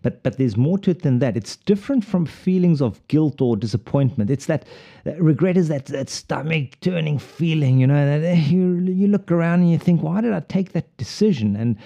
but, 0.01 0.24
but 0.24 0.38
there's 0.38 0.58
more 0.58 0.77
to 0.80 0.92
it 0.92 1.01
than 1.01 1.20
that. 1.20 1.36
It's 1.38 1.56
different 1.56 2.06
from 2.06 2.25
feelings 2.25 2.82
of 2.82 3.06
guilt 3.08 3.42
or 3.42 3.58
disappointment. 3.58 4.30
It's 4.30 4.46
that, 4.46 4.66
that 5.04 5.22
regret 5.22 5.58
is 5.58 5.68
that, 5.68 5.86
that 5.88 6.10
stomach 6.10 6.80
turning 6.82 7.20
feeling, 7.20 7.80
you 7.80 7.88
know, 7.88 8.06
that 8.06 8.25
eh, 8.25 8.36
you, 8.36 8.80
you 8.80 9.08
look 9.08 9.32
around 9.32 9.62
and 9.62 9.72
you 9.72 9.77
think, 9.77 10.01
why 10.01 10.22
did 10.22 10.34
I 10.34 10.42
take 10.42 10.74
that 10.74 10.96
decision? 10.98 11.56
And 11.56 11.77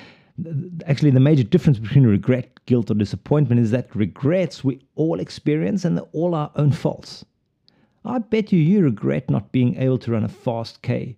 actually, 0.87 1.11
the 1.11 1.19
major 1.19 1.43
difference 1.43 1.79
between 1.79 2.05
regret, 2.05 2.65
guilt, 2.65 2.91
or 2.91 2.95
disappointment 2.95 3.61
is 3.61 3.71
that 3.71 3.95
regrets 3.95 4.63
we 4.63 4.81
all 4.95 5.19
experience 5.19 5.85
and 5.85 5.97
they're 5.97 6.05
all 6.13 6.35
our 6.35 6.51
own 6.55 6.71
faults. 6.71 7.25
I 8.03 8.17
bet 8.17 8.51
you 8.51 8.59
you 8.59 8.81
regret 8.81 9.29
not 9.29 9.51
being 9.51 9.75
able 9.77 9.99
to 9.99 10.11
run 10.11 10.23
a 10.23 10.29
fast 10.29 10.81
K 10.81 11.17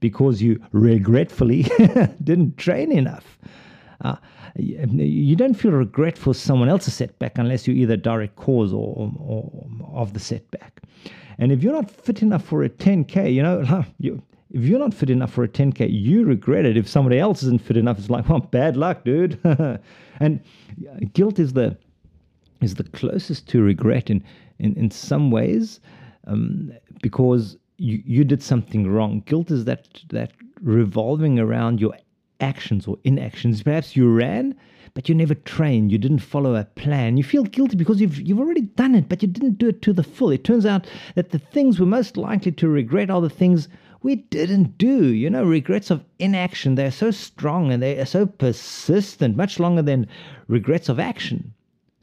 because 0.00 0.42
you 0.42 0.62
regretfully 0.72 1.62
didn't 2.24 2.56
train 2.56 2.90
enough. 2.90 3.38
Uh, 4.02 4.16
you 4.56 5.36
don't 5.36 5.54
feel 5.54 5.70
regret 5.70 6.18
for 6.18 6.34
someone 6.34 6.68
else's 6.68 6.94
setback 6.94 7.38
unless 7.38 7.66
you're 7.66 7.76
either 7.76 7.96
direct 7.96 8.36
cause 8.36 8.72
or, 8.72 9.12
or, 9.18 9.66
of 9.94 10.12
the 10.12 10.20
setback. 10.20 10.82
And 11.38 11.52
if 11.52 11.62
you're 11.62 11.72
not 11.72 11.90
fit 11.90 12.20
enough 12.20 12.44
for 12.44 12.64
a 12.64 12.68
10K, 12.68 13.32
you 13.32 13.42
know, 13.42 13.84
you, 13.98 14.20
if 14.50 14.64
you're 14.64 14.78
not 14.78 14.92
fit 14.92 15.08
enough 15.08 15.32
for 15.32 15.44
a 15.44 15.48
10K, 15.48 15.88
you 15.90 16.24
regret 16.24 16.66
it. 16.66 16.76
If 16.76 16.88
somebody 16.88 17.18
else 17.18 17.42
isn't 17.42 17.62
fit 17.62 17.76
enough, 17.76 17.98
it's 17.98 18.10
like, 18.10 18.28
well, 18.28 18.40
bad 18.40 18.76
luck, 18.76 19.04
dude. 19.04 19.38
and 20.20 20.40
guilt 21.14 21.38
is 21.38 21.52
the 21.52 21.76
is 22.60 22.76
the 22.76 22.84
closest 22.84 23.48
to 23.48 23.62
regret 23.62 24.10
in 24.10 24.22
in, 24.58 24.74
in 24.74 24.90
some 24.90 25.30
ways, 25.30 25.80
um, 26.26 26.72
because 27.02 27.56
you, 27.78 28.02
you 28.04 28.24
did 28.24 28.42
something 28.42 28.88
wrong. 28.88 29.22
Guilt 29.26 29.50
is 29.50 29.64
that 29.64 30.02
that 30.10 30.32
revolving 30.60 31.38
around 31.38 31.80
your 31.80 31.94
actions 32.42 32.86
or 32.86 32.98
inactions. 33.04 33.62
Perhaps 33.62 33.96
you 33.96 34.12
ran, 34.12 34.54
but 34.94 35.08
you 35.08 35.14
never 35.14 35.34
trained. 35.34 35.90
You 35.90 35.96
didn't 35.96 36.18
follow 36.18 36.54
a 36.54 36.64
plan. 36.64 37.16
You 37.16 37.24
feel 37.24 37.44
guilty 37.44 37.76
because 37.76 38.00
you've, 38.00 38.20
you've 38.20 38.40
already 38.40 38.62
done 38.62 38.94
it, 38.94 39.08
but 39.08 39.22
you 39.22 39.28
didn't 39.28 39.56
do 39.58 39.68
it 39.68 39.80
to 39.82 39.92
the 39.92 40.02
full. 40.02 40.30
It 40.30 40.44
turns 40.44 40.66
out 40.66 40.86
that 41.14 41.30
the 41.30 41.38
things 41.38 41.80
we're 41.80 41.86
most 41.86 42.16
likely 42.16 42.52
to 42.52 42.68
regret 42.68 43.08
are 43.08 43.20
the 43.20 43.30
things 43.30 43.68
we 44.02 44.16
didn't 44.16 44.76
do. 44.76 45.06
You 45.06 45.30
know, 45.30 45.44
regrets 45.44 45.90
of 45.90 46.04
inaction, 46.18 46.74
they're 46.74 46.90
so 46.90 47.10
strong 47.10 47.72
and 47.72 47.82
they 47.82 47.98
are 47.98 48.04
so 48.04 48.26
persistent, 48.26 49.36
much 49.36 49.58
longer 49.60 49.82
than 49.82 50.08
regrets 50.48 50.88
of 50.88 50.98
action. 50.98 51.54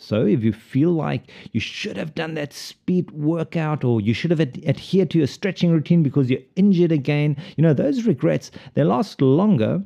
So, 0.02 0.26
if 0.26 0.46
you 0.46 0.54
feel 0.54 0.92
like 0.94 1.30
you 1.52 1.60
should 1.60 1.98
have 1.98 2.16
done 2.16 2.34
that 2.36 2.54
speed 2.54 3.12
workout 3.12 3.84
or 3.84 4.00
you 4.00 4.14
should 4.14 4.32
have 4.32 4.40
ad- 4.40 4.64
adhered 4.66 5.10
to 5.10 5.18
your 5.18 5.28
stretching 5.28 5.72
routine 5.72 6.04
because 6.04 6.30
you're 6.30 6.40
injured 6.56 6.94
again, 6.94 7.36
you 7.58 7.62
know, 7.62 7.74
those 7.74 8.06
regrets, 8.06 8.50
they 8.76 8.84
last 8.86 9.22
longer 9.22 9.84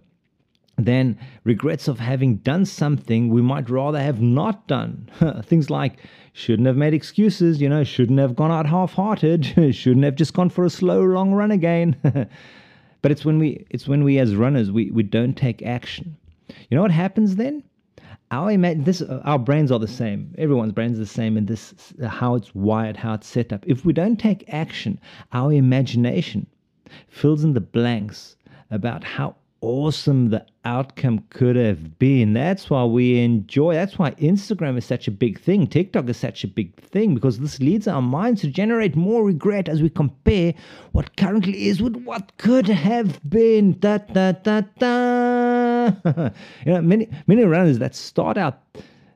than 0.78 1.18
regrets 1.44 1.88
of 1.88 2.00
having 2.00 2.38
done 2.38 2.66
something 2.66 3.30
we 3.30 3.42
might 3.42 3.70
rather 3.70 4.00
have 4.00 4.22
not 4.22 4.68
done. 4.68 5.10
Things 5.44 5.70
like 5.70 6.00
shouldn't 6.34 6.66
have 6.68 6.76
made 6.78 6.94
excuses, 6.94 7.62
you 7.62 7.70
know, 7.70 7.84
shouldn't 7.84 8.20
have 8.20 8.36
gone 8.36 8.52
out 8.52 8.66
half-hearted, 8.66 9.46
shouldn't 9.76 10.04
have 10.04 10.16
just 10.16 10.34
gone 10.34 10.50
for 10.50 10.66
a 10.66 10.70
slow 10.70 11.02
long 11.02 11.32
run 11.34 11.52
again. 11.52 11.96
but 13.02 13.12
it's 13.12 13.24
when 13.24 13.38
we 13.38 13.66
it's 13.70 13.88
when 13.88 14.04
we 14.04 14.18
as 14.18 14.36
runners 14.36 14.72
we, 14.72 14.90
we 14.92 15.04
don't 15.04 15.36
take 15.36 15.62
action. 15.62 16.18
You 16.70 16.76
know 16.76 16.82
what 16.82 16.92
happens 16.92 17.36
then? 17.36 17.64
Our 18.32 18.52
ima- 18.52 18.76
this 18.76 19.04
our 19.04 19.38
brains 19.38 19.72
are 19.72 19.78
the 19.80 19.88
same. 19.88 20.34
Everyone's 20.40 20.72
brains 20.72 20.98
are 20.98 21.02
the 21.02 21.06
same 21.06 21.38
in 21.38 21.46
this 21.46 21.94
how 22.04 22.34
it's 22.34 22.56
wired, 22.56 22.98
how 22.98 23.14
it's 23.14 23.28
set 23.28 23.54
up. 23.54 23.64
If 23.68 23.86
we 23.86 23.94
don't 23.94 24.20
take 24.20 24.52
action, 24.52 25.00
our 25.34 25.54
imagination 25.54 26.48
fills 27.10 27.44
in 27.44 27.54
the 27.54 27.62
blanks 27.62 28.36
about 28.72 29.04
how 29.04 29.36
awesome 29.64 30.30
the 30.30 30.46
outcome 30.66 31.24
could 31.30 31.56
have 31.56 31.98
been. 31.98 32.34
That's 32.34 32.70
why 32.70 32.84
we 32.84 33.20
enjoy, 33.20 33.74
that's 33.74 33.98
why 33.98 34.12
Instagram 34.12 34.78
is 34.78 34.86
such 34.86 35.08
a 35.08 35.12
big 35.12 35.40
thing. 35.40 35.68
TikTok 35.68 36.10
is 36.10 36.18
such 36.18 36.44
a 36.44 36.48
big 36.48 36.76
thing 36.82 37.16
because 37.16 37.40
this 37.40 37.60
leads 37.60 37.88
our 37.88 38.02
minds 38.02 38.42
to 38.42 38.48
generate 38.48 38.96
more 38.96 39.24
regret 39.24 39.70
as 39.70 39.82
we 39.82 39.90
compare 39.90 40.54
what 40.92 41.16
currently 41.16 41.68
is 41.68 41.82
with 41.82 41.96
what 42.04 42.38
could 42.38 42.68
have 42.68 43.20
been. 43.30 43.80
Da, 43.80 44.00
da, 44.00 44.34
da, 44.34 44.62
da. 44.78 45.86
you 46.66 46.74
know, 46.74 46.82
many, 46.82 47.08
many 47.28 47.46
runners 47.46 47.80
that 47.80 47.96
start 47.96 48.38
out, 48.38 48.60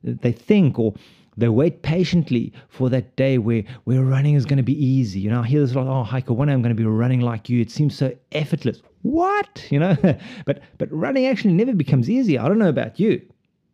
they 0.01 0.31
think 0.31 0.79
or 0.79 0.93
they 1.38 1.50
wait 1.50 1.84
patiently 1.84 2.51
for 2.67 2.89
that 2.89 3.15
day 3.15 3.38
where, 3.38 3.63
where 3.84 4.03
running 4.03 4.34
is 4.34 4.46
going 4.46 4.58
to 4.58 4.63
be 4.63 4.84
easy. 4.84 5.20
You 5.20 5.29
know, 5.29 5.41
I 5.41 5.48
hear 5.48 5.62
this 5.62 5.74
a 5.75 5.79
lot, 5.79 5.88
oh, 5.88 6.03
Heiko, 6.03 6.36
one 6.36 6.48
day 6.48 6.53
I'm 6.53 6.63
going 6.63 6.75
to 6.75 6.82
be 6.82 6.86
running 6.86 7.22
like 7.22 7.48
you. 7.48 7.62
It 7.62 7.70
seems 7.70 7.96
so 7.96 8.15
effortless. 8.32 8.82
What? 9.03 9.65
You 9.72 9.79
know, 9.79 9.98
but 10.46 10.62
but 10.77 10.91
running 10.91 11.25
actually 11.25 11.53
never 11.53 11.74
becomes 11.74 12.10
easy. 12.10 12.38
I 12.39 12.48
don't 12.48 12.58
know 12.58 12.70
about 12.70 13.00
you, 13.00 13.22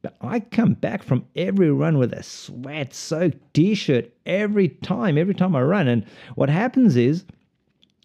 but 0.02 0.16
I 0.22 0.40
come 0.40 0.74
back 0.74 1.04
from 1.04 1.26
every 1.36 1.72
run 1.72 1.98
with 1.98 2.14
a 2.14 2.24
sweat 2.24 2.94
soaked 2.94 3.54
t 3.54 3.76
shirt 3.76 4.12
every 4.26 4.70
time, 4.70 5.18
every 5.18 5.36
time 5.36 5.56
I 5.56 5.62
run. 5.62 5.88
And 5.88 6.06
what 6.36 6.50
happens 6.50 6.96
is 6.98 7.26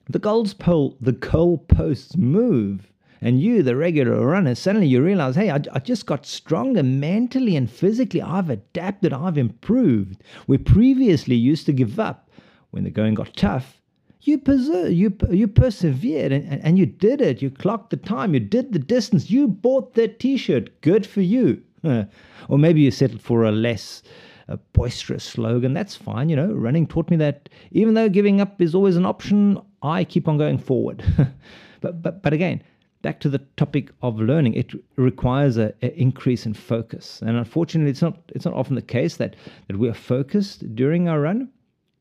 the 0.09 0.19
goals 0.19 0.55
pole, 0.55 0.97
the 1.01 1.13
goal 1.13 1.59
posts 1.59 2.17
move 2.17 2.93
and 3.21 3.41
you, 3.41 3.63
the 3.63 3.77
regular 3.77 4.25
runner, 4.27 4.55
suddenly 4.55 4.87
you 4.87 5.03
realize, 5.03 5.35
hey, 5.35 5.51
I, 5.51 5.61
I, 5.73 5.79
just 5.81 6.07
got 6.07 6.25
stronger 6.25 6.83
mentally 6.83 7.57
and 7.57 7.71
physically. 7.71 8.23
I've 8.23 8.51
adapted, 8.51 9.13
I've 9.13 9.39
improved. 9.39 10.23
Where 10.47 10.59
previously 10.59 11.35
you 11.35 11.51
used 11.51 11.67
to 11.67 11.73
give 11.73 11.99
up 11.99 12.31
when 12.71 12.85
the 12.85 12.91
going 12.91 13.15
got 13.15 13.35
tough, 13.35 13.81
you, 14.21 14.39
perse- 14.39 14.91
you, 14.91 15.17
you 15.31 15.49
persevered 15.49 16.33
and, 16.33 16.47
and, 16.53 16.65
and 16.65 16.79
you 16.79 16.87
did 16.87 17.21
it. 17.21 17.43
You 17.43 17.51
clocked 17.51 17.91
the 17.91 17.97
time, 17.97 18.35
you 18.35 18.41
did 18.41 18.73
the 18.73 18.79
distance, 18.79 19.31
you 19.31 19.49
bought 19.49 19.95
that 19.95 20.21
t 20.21 20.37
shirt. 20.37 20.81
Good 20.81 21.07
for 21.07 21.23
you. 21.23 21.63
or 21.85 22.59
maybe 22.59 22.81
you 22.81 22.91
settled 22.91 23.23
for 23.23 23.45
a 23.45 23.53
less 23.53 24.03
a 24.49 24.57
boisterous 24.73 25.25
slogan. 25.25 25.75
That's 25.75 25.95
fine. 25.95 26.29
You 26.29 26.37
know, 26.37 26.53
running 26.53 26.87
taught 26.87 27.11
me 27.11 27.17
that 27.19 27.49
even 27.71 27.95
though 27.95 28.09
giving 28.09 28.41
up 28.41 28.61
is 28.61 28.75
always 28.75 28.97
an 28.97 29.05
option, 29.05 29.61
I 29.83 30.05
keep 30.05 30.27
on 30.27 30.39
going 30.39 30.59
forward. 30.59 31.05
but, 31.81 32.03
but, 32.03 32.23
but 32.23 32.33
again, 32.33 32.63
back 33.03 33.21
to 33.21 33.29
the 33.29 33.39
topic 33.57 33.91
of 34.03 34.21
learning, 34.21 34.55
it 34.55 34.73
requires 34.97 35.57
an 35.57 35.73
increase 35.81 36.47
in 36.47 36.55
focus. 36.55 37.21
And 37.23 37.37
unfortunately, 37.37 37.91
it's 37.91 38.03
not 38.03 38.19
it's 38.35 38.45
not 38.45 38.55
often 38.55 38.75
the 38.75 38.83
case 38.83 39.17
that 39.17 39.37
that 39.69 39.79
we 39.79 39.89
are 39.89 39.95
focused 39.95 40.75
during 40.75 41.09
our 41.09 41.21
run. 41.21 41.51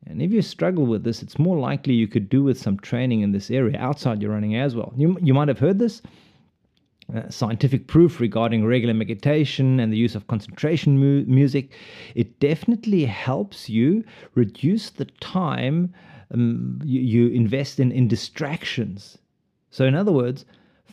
And 0.06 0.22
if 0.22 0.32
you 0.32 0.42
struggle 0.42 0.86
with 0.86 1.04
this, 1.04 1.22
it's 1.22 1.38
more 1.38 1.60
likely 1.60 1.94
you 1.94 2.08
could 2.08 2.30
do 2.30 2.42
with 2.42 2.58
some 2.58 2.78
training 2.78 3.22
in 3.22 3.32
this 3.32 3.52
area 3.52 3.78
outside 3.78 4.22
your 4.22 4.32
running 4.32 4.56
as 4.56 4.76
well. 4.76 4.94
You 4.96 5.18
you 5.22 5.34
might 5.34 5.48
have 5.48 5.60
heard 5.60 5.80
this. 5.80 6.02
Uh, 7.16 7.30
scientific 7.30 7.88
proof 7.88 8.20
regarding 8.20 8.66
regular 8.66 8.94
meditation 8.94 9.80
and 9.80 9.94
the 9.94 9.98
use 9.98 10.14
of 10.14 10.28
concentration 10.28 11.00
mu- 11.00 11.24
music, 11.26 11.72
it 12.16 12.38
definitely 12.42 13.06
helps 13.06 13.70
you 13.70 14.04
reduce 14.36 14.90
the 14.90 15.06
time 15.22 15.94
um, 16.34 16.82
you, 16.84 17.00
you 17.00 17.28
invest 17.30 17.80
in, 17.80 17.94
in 17.94 18.10
distractions. 18.10 19.18
So, 19.70 19.86
in 19.86 19.96
other 19.96 20.12
words, 20.12 20.44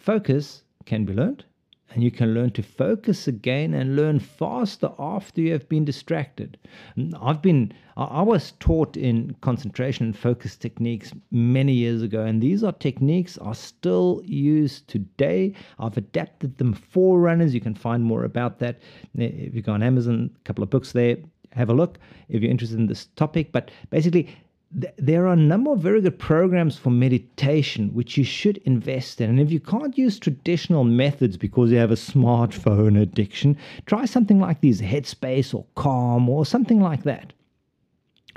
focus 0.05 0.63
can 0.85 1.07
be 1.07 1.15
learned, 1.15 1.45
and 1.91 2.03
you 2.03 2.11
can 2.11 2.35
learn 2.35 2.51
to 2.51 2.63
focus 2.63 3.27
again 3.27 3.73
and 3.73 3.97
learn 3.97 4.19
faster 4.19 4.91
after 4.99 5.41
you 5.41 5.53
have 5.53 5.67
been 5.69 5.85
distracted. 5.85 6.59
Mm, 6.99 7.17
I've 7.23 7.41
been, 7.41 7.73
I 7.97 8.21
was 8.21 8.53
taught 8.61 8.97
in 8.97 9.35
concentration 9.41 10.07
and 10.07 10.19
focus 10.19 10.57
techniques 10.57 11.13
many 11.31 11.73
years 11.73 12.03
ago, 12.03 12.23
and 12.23 12.43
these 12.43 12.63
are 12.63 12.73
techniques 12.73 13.39
are 13.39 13.55
still 13.55 14.21
used 14.25 14.89
today. 14.89 15.55
I've 15.79 15.97
adapted 15.97 16.59
them 16.59 16.75
for 16.75 17.19
runners. 17.19 17.55
You 17.55 17.61
can 17.61 17.75
find 17.75 18.03
more 18.03 18.25
about 18.25 18.59
that 18.59 18.81
eh, 19.19 19.31
if 19.47 19.55
you 19.55 19.63
go 19.63 19.73
on 19.73 19.83
Amazon. 19.83 20.31
A 20.35 20.45
couple 20.45 20.65
of 20.65 20.71
books 20.71 20.93
there. 20.93 21.17
Have 21.53 21.71
a 21.71 21.75
look 21.75 21.99
if 22.29 22.43
you're 22.43 22.51
interested 22.51 22.81
in 22.81 22.89
this 22.89 23.07
topic. 23.15 23.53
But 23.53 23.71
basically, 23.91 24.29
there 24.71 25.27
are 25.27 25.33
a 25.33 25.37
number 25.37 25.73
of 25.73 25.79
very 25.79 26.01
good 26.01 26.19
programs 26.19 26.77
for 26.77 26.91
meditation 26.91 27.95
which 27.95 28.17
you 28.17 28.25
should 28.25 28.57
invest 28.59 29.21
in. 29.21 29.31
And 29.31 29.41
if 29.41 29.53
you 29.53 29.61
can't 29.61 29.97
use 29.97 30.19
traditional 30.19 30.83
methods 30.83 31.37
because 31.37 31.71
you 31.71 31.79
have 31.79 31.93
a 31.93 31.97
smartphone 31.97 33.01
addiction, 33.01 33.57
try 33.87 34.05
something 34.05 34.41
like 34.41 34.61
these 34.61 34.81
Headspace 34.81 35.55
or 35.55 35.65
Calm 35.77 36.29
or 36.29 36.45
something 36.45 36.81
like 36.81 37.05
that. 37.05 37.33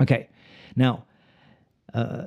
Okay, 0.00 0.28
now, 0.76 1.04
uh, 1.94 2.26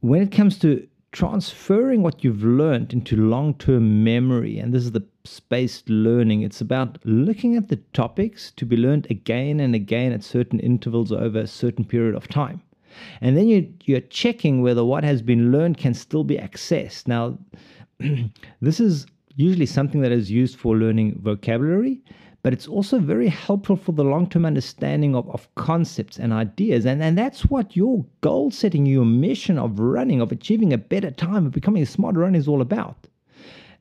when 0.00 0.22
it 0.22 0.30
comes 0.30 0.58
to 0.60 0.86
transferring 1.10 2.02
what 2.02 2.22
you've 2.22 2.44
learned 2.44 2.92
into 2.92 3.16
long 3.16 3.54
term 3.54 4.04
memory, 4.04 4.58
and 4.58 4.72
this 4.72 4.84
is 4.84 4.92
the 4.92 5.04
spaced 5.24 5.88
learning, 5.88 6.42
it's 6.42 6.60
about 6.60 6.98
looking 7.04 7.56
at 7.56 7.68
the 7.68 7.76
topics 7.92 8.52
to 8.52 8.64
be 8.64 8.76
learned 8.76 9.08
again 9.10 9.58
and 9.58 9.74
again 9.74 10.12
at 10.12 10.22
certain 10.22 10.60
intervals 10.60 11.10
over 11.10 11.40
a 11.40 11.46
certain 11.46 11.84
period 11.84 12.14
of 12.14 12.28
time. 12.28 12.62
And 13.20 13.36
then 13.36 13.48
you, 13.48 13.72
you're 13.84 14.00
checking 14.00 14.62
whether 14.62 14.84
what 14.84 15.04
has 15.04 15.22
been 15.22 15.50
learned 15.50 15.78
can 15.78 15.94
still 15.94 16.24
be 16.24 16.36
accessed. 16.36 17.08
Now, 17.08 17.38
this 18.60 18.80
is 18.80 19.06
usually 19.36 19.66
something 19.66 20.00
that 20.02 20.12
is 20.12 20.30
used 20.30 20.58
for 20.58 20.76
learning 20.76 21.20
vocabulary, 21.22 22.00
but 22.42 22.52
it's 22.52 22.68
also 22.68 22.98
very 22.98 23.28
helpful 23.28 23.76
for 23.76 23.92
the 23.92 24.04
long 24.04 24.28
term 24.28 24.46
understanding 24.46 25.16
of, 25.16 25.28
of 25.30 25.52
concepts 25.56 26.18
and 26.18 26.32
ideas. 26.32 26.86
And, 26.86 27.02
and 27.02 27.18
that's 27.18 27.46
what 27.46 27.76
your 27.76 28.04
goal 28.20 28.50
setting, 28.50 28.86
your 28.86 29.04
mission 29.04 29.58
of 29.58 29.80
running, 29.80 30.20
of 30.20 30.30
achieving 30.30 30.72
a 30.72 30.78
better 30.78 31.10
time, 31.10 31.46
of 31.46 31.52
becoming 31.52 31.82
a 31.82 31.86
smarter 31.86 32.20
runner 32.20 32.38
is 32.38 32.48
all 32.48 32.60
about 32.60 33.07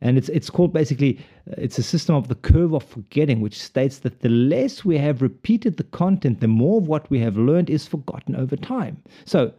and 0.02 0.18
it's 0.18 0.30
it's 0.30 0.50
called 0.50 0.74
basically 0.74 1.18
uh, 1.50 1.56
it's 1.58 1.78
a 1.78 1.84
system 1.84 2.16
of 2.16 2.28
the 2.28 2.36
curve 2.36 2.74
of 2.74 2.84
forgetting 2.84 3.42
which 3.42 3.62
states 3.62 4.00
that 4.00 4.20
the 4.20 4.30
less 4.30 4.86
we 4.86 4.98
have 4.98 5.22
repeated 5.22 5.78
the 5.78 5.84
content 5.84 6.40
the 6.40 6.48
more 6.48 6.78
of 6.78 6.88
what 6.88 7.10
we 7.10 7.20
have 7.20 7.38
learned 7.38 7.70
is 7.70 7.88
forgotten 7.88 8.36
over 8.36 8.56
time. 8.56 9.02
So 9.26 9.54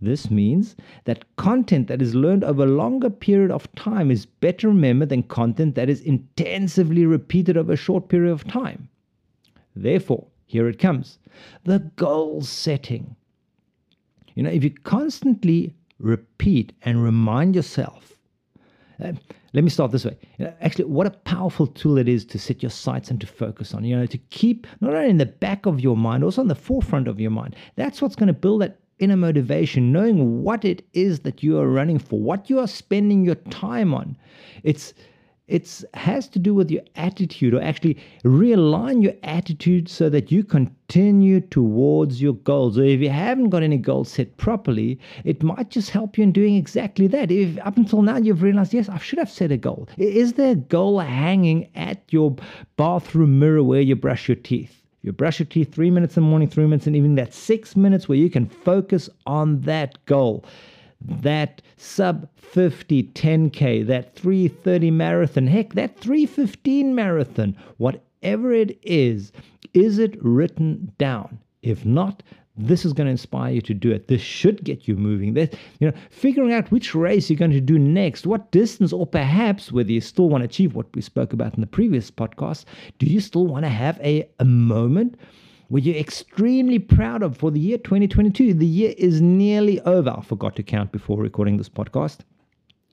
this 0.00 0.30
means 0.30 0.76
that 1.04 1.24
content 1.36 1.86
that 1.88 2.02
is 2.02 2.14
learned 2.14 2.44
over 2.44 2.64
a 2.64 2.66
longer 2.82 3.08
period 3.08 3.50
of 3.50 3.72
time 3.74 4.10
is 4.10 4.26
better 4.26 4.68
remembered 4.68 5.08
than 5.08 5.22
content 5.22 5.76
that 5.76 5.88
is 5.88 6.00
intensively 6.02 7.06
repeated 7.06 7.56
over 7.56 7.72
a 7.72 7.76
short 7.76 8.08
period 8.08 8.32
of 8.32 8.46
time. 8.46 8.88
Therefore 9.76 10.26
here 10.46 10.68
it 10.68 10.78
comes. 10.78 11.18
The 11.64 11.78
goal 11.96 12.42
setting. 12.42 13.16
You 14.34 14.42
know 14.42 14.50
if 14.50 14.64
you 14.64 14.70
constantly 14.70 15.74
repeat 16.00 16.72
and 16.82 17.02
remind 17.02 17.54
yourself 17.54 18.13
uh, 19.02 19.12
let 19.52 19.64
me 19.64 19.70
start 19.70 19.92
this 19.92 20.04
way. 20.04 20.16
Actually, 20.60 20.86
what 20.86 21.06
a 21.06 21.10
powerful 21.10 21.66
tool 21.66 21.96
it 21.98 22.08
is 22.08 22.24
to 22.26 22.38
set 22.38 22.62
your 22.62 22.70
sights 22.70 23.10
and 23.10 23.20
to 23.20 23.26
focus 23.26 23.72
on. 23.72 23.84
You 23.84 23.96
know, 23.96 24.06
to 24.06 24.18
keep 24.18 24.66
not 24.80 24.94
only 24.94 25.10
in 25.10 25.18
the 25.18 25.26
back 25.26 25.66
of 25.66 25.80
your 25.80 25.96
mind, 25.96 26.24
also 26.24 26.40
on 26.40 26.48
the 26.48 26.54
forefront 26.54 27.08
of 27.08 27.20
your 27.20 27.30
mind. 27.30 27.56
That's 27.76 28.02
what's 28.02 28.16
going 28.16 28.28
to 28.28 28.32
build 28.32 28.62
that 28.62 28.80
inner 28.98 29.16
motivation, 29.16 29.92
knowing 29.92 30.42
what 30.42 30.64
it 30.64 30.86
is 30.92 31.20
that 31.20 31.42
you 31.42 31.58
are 31.58 31.68
running 31.68 31.98
for, 31.98 32.20
what 32.20 32.48
you 32.48 32.58
are 32.58 32.68
spending 32.68 33.24
your 33.24 33.34
time 33.36 33.94
on. 33.94 34.16
It's 34.62 34.94
it 35.46 35.84
has 35.92 36.26
to 36.28 36.38
do 36.38 36.54
with 36.54 36.70
your 36.70 36.82
attitude 36.96 37.52
or 37.52 37.60
actually 37.60 37.98
realign 38.24 39.02
your 39.02 39.12
attitude 39.24 39.88
so 39.90 40.08
that 40.08 40.32
you 40.32 40.42
continue 40.42 41.40
towards 41.40 42.22
your 42.22 42.32
goals. 42.32 42.78
Or 42.78 42.84
if 42.84 43.00
you 43.00 43.10
haven't 43.10 43.50
got 43.50 43.62
any 43.62 43.76
goals 43.76 44.10
set 44.10 44.36
properly 44.38 44.98
it 45.22 45.42
might 45.42 45.68
just 45.68 45.90
help 45.90 46.16
you 46.16 46.24
in 46.24 46.32
doing 46.32 46.56
exactly 46.56 47.06
that. 47.08 47.30
If 47.30 47.58
up 47.58 47.76
until 47.76 48.00
now 48.00 48.16
you've 48.16 48.42
realized 48.42 48.72
yes 48.72 48.88
i 48.88 48.98
should 48.98 49.18
have 49.18 49.30
set 49.30 49.52
a 49.52 49.58
goal. 49.58 49.88
Is 49.98 50.32
there 50.34 50.52
a 50.52 50.56
goal 50.56 50.98
hanging 51.00 51.68
at 51.74 52.02
your 52.10 52.36
bathroom 52.76 53.38
mirror 53.38 53.62
where 53.62 53.82
you 53.82 53.96
brush 53.96 54.28
your 54.28 54.36
teeth? 54.36 54.82
You 55.02 55.12
brush 55.12 55.38
your 55.38 55.46
teeth 55.46 55.74
three 55.74 55.90
minutes 55.90 56.16
in 56.16 56.22
the 56.22 56.28
morning 56.30 56.48
three 56.48 56.64
minutes 56.64 56.86
in 56.86 56.94
the 56.94 56.98
evening. 56.98 57.16
That's 57.16 57.36
six 57.36 57.76
minutes 57.76 58.08
where 58.08 58.16
you 58.16 58.30
can 58.30 58.46
focus 58.46 59.10
on 59.26 59.60
that 59.62 60.02
goal 60.06 60.46
that 61.04 61.62
sub 61.76 62.28
50 62.36 63.04
10K, 63.04 63.86
that 63.86 64.14
330 64.16 64.90
marathon, 64.90 65.46
heck, 65.46 65.74
that 65.74 65.98
315 65.98 66.94
marathon, 66.94 67.56
whatever 67.78 68.52
it 68.52 68.78
is, 68.82 69.32
is 69.72 69.98
it 69.98 70.22
written 70.22 70.92
down? 70.98 71.38
If 71.62 71.84
not, 71.84 72.22
this 72.56 72.84
is 72.84 72.92
going 72.92 73.06
to 73.06 73.10
inspire 73.10 73.52
you 73.52 73.60
to 73.62 73.74
do 73.74 73.90
it. 73.90 74.06
This 74.06 74.20
should 74.20 74.62
get 74.62 74.86
you 74.86 74.96
moving. 74.96 75.34
That 75.34 75.54
you 75.80 75.88
know, 75.88 75.96
figuring 76.10 76.52
out 76.52 76.70
which 76.70 76.94
race 76.94 77.28
you're 77.28 77.38
going 77.38 77.50
to 77.50 77.60
do 77.60 77.78
next, 77.78 78.26
what 78.26 78.52
distance, 78.52 78.92
or 78.92 79.06
perhaps 79.06 79.72
whether 79.72 79.90
you 79.90 80.00
still 80.00 80.28
want 80.28 80.42
to 80.42 80.46
achieve 80.46 80.74
what 80.74 80.94
we 80.94 81.02
spoke 81.02 81.32
about 81.32 81.54
in 81.54 81.60
the 81.60 81.66
previous 81.66 82.10
podcast. 82.10 82.64
Do 82.98 83.06
you 83.06 83.20
still 83.20 83.46
want 83.46 83.64
to 83.64 83.70
have 83.70 83.98
a, 84.00 84.28
a 84.38 84.44
moment 84.44 85.18
were 85.70 85.78
you 85.78 85.94
extremely 85.94 86.78
proud 86.78 87.22
of 87.22 87.36
for 87.36 87.50
the 87.50 87.60
year 87.60 87.78
2022? 87.78 88.54
The 88.54 88.66
year 88.66 88.94
is 88.98 89.20
nearly 89.20 89.80
over. 89.80 90.14
I 90.16 90.22
forgot 90.22 90.56
to 90.56 90.62
count 90.62 90.92
before 90.92 91.18
recording 91.18 91.56
this 91.56 91.68
podcast. 91.68 92.20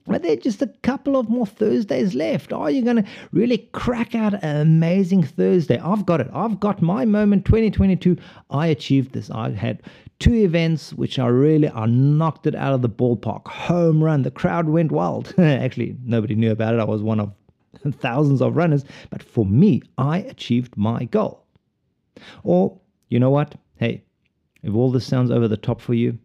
But 0.06 0.22
there 0.22 0.32
are 0.32 0.36
just 0.36 0.62
a 0.62 0.66
couple 0.82 1.16
of 1.16 1.28
more 1.28 1.46
Thursdays 1.46 2.14
left. 2.14 2.52
Are 2.52 2.70
you 2.70 2.82
going 2.82 2.96
to 2.96 3.04
really 3.30 3.58
crack 3.72 4.14
out 4.16 4.34
an 4.42 4.56
amazing 4.56 5.22
Thursday? 5.22 5.78
I've 5.78 6.04
got 6.04 6.20
it. 6.20 6.28
I've 6.32 6.58
got 6.58 6.82
my 6.82 7.04
moment 7.04 7.44
2022. 7.44 8.16
I 8.50 8.66
achieved 8.66 9.12
this. 9.12 9.30
I 9.30 9.50
had 9.50 9.80
two 10.18 10.34
events 10.34 10.92
which 10.92 11.18
I 11.18 11.26
really 11.26 11.68
I 11.68 11.86
knocked 11.86 12.46
it 12.46 12.54
out 12.56 12.74
of 12.74 12.82
the 12.82 12.88
ballpark. 12.88 13.46
Home 13.46 14.02
run. 14.02 14.22
The 14.22 14.32
crowd 14.32 14.68
went 14.68 14.90
wild. 14.90 15.34
Actually, 15.38 15.96
nobody 16.04 16.34
knew 16.34 16.50
about 16.50 16.74
it. 16.74 16.80
I 16.80 16.84
was 16.84 17.02
one 17.02 17.20
of 17.20 17.32
thousands 18.00 18.42
of 18.42 18.56
runners, 18.56 18.84
but 19.10 19.22
for 19.22 19.46
me, 19.46 19.82
I 19.98 20.18
achieved 20.18 20.76
my 20.76 21.04
goal. 21.04 21.46
Or, 22.44 22.78
you 23.08 23.18
know 23.18 23.30
what? 23.30 23.54
Hey, 23.76 24.04
if 24.62 24.74
all 24.74 24.90
this 24.90 25.06
sounds 25.06 25.30
over 25.30 25.48
the 25.48 25.56
top 25.56 25.80
for 25.80 25.94
you, 25.94 26.18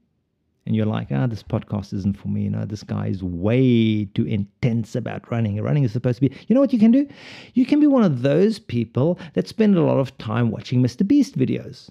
and 0.68 0.76
you're 0.76 0.86
like, 0.86 1.08
ah, 1.12 1.28
this 1.28 1.44
podcast 1.44 1.94
isn't 1.94 2.18
for 2.18 2.28
me. 2.28 2.42
You 2.42 2.50
know, 2.50 2.66
this 2.66 2.84
guy 2.84 3.08
is 3.08 3.24
way 3.24 4.04
too 4.04 4.26
intense 4.26 4.96
about 4.96 5.32
running. 5.32 5.62
Running 5.62 5.86
is 5.86 5.94
supposed 5.94 6.20
to 6.20 6.30
be, 6.30 6.36
you 6.48 6.54
know 6.54 6.60
what 6.60 6.74
you 6.74 6.80
can 6.80 6.92
do? 6.92 7.08
You 7.54 7.66
can 7.66 7.80
be 7.80 7.88
one 7.88 8.04
of 8.04 8.22
those 8.22 8.60
people 8.60 9.18
that 9.34 9.48
spend 9.48 9.78
a 9.78 9.82
lot 9.82 9.98
of 9.98 10.18
time 10.18 10.52
watching 10.52 10.84
Mr. 10.84 11.08
Beast 11.08 11.38
videos. 11.38 11.90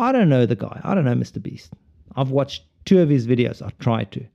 I 0.00 0.10
don't 0.10 0.28
know 0.28 0.46
the 0.46 0.56
guy. 0.56 0.80
I 0.82 0.96
don't 0.96 1.04
know 1.04 1.14
Mr. 1.14 1.40
Beast. 1.40 1.72
I've 2.16 2.32
watched 2.32 2.64
two 2.86 3.00
of 3.00 3.08
his 3.08 3.28
videos. 3.28 3.62
I've 3.62 3.78
tried 3.78 4.10
to. 4.12 4.26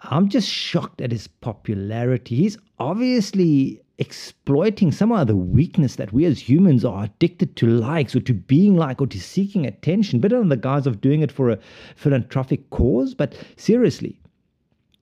I'm 0.00 0.30
just 0.30 0.48
shocked 0.48 1.02
at 1.02 1.12
his 1.12 1.26
popularity. 1.26 2.36
He's 2.36 2.56
obviously 2.78 3.82
exploiting 3.98 4.92
some 4.92 5.10
other 5.10 5.34
weakness 5.34 5.96
that 5.96 6.12
we 6.12 6.24
as 6.24 6.48
humans 6.48 6.84
are 6.84 7.04
addicted 7.04 7.56
to 7.56 7.66
likes 7.66 8.14
or 8.14 8.20
to 8.20 8.32
being 8.32 8.76
like 8.76 9.00
or 9.00 9.06
to 9.08 9.20
seeking 9.20 9.66
attention, 9.66 10.20
but 10.20 10.32
under 10.32 10.54
the 10.54 10.60
guise 10.60 10.86
of 10.86 11.00
doing 11.00 11.20
it 11.20 11.32
for 11.32 11.50
a 11.50 11.58
philanthropic 11.96 12.70
cause. 12.70 13.14
But 13.14 13.36
seriously, 13.56 14.20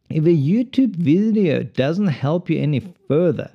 if 0.08 0.24
a 0.24 0.28
YouTube 0.28 0.96
video 0.96 1.62
doesn't 1.62 2.06
help 2.06 2.48
you 2.48 2.58
any 2.58 2.80
further, 3.06 3.50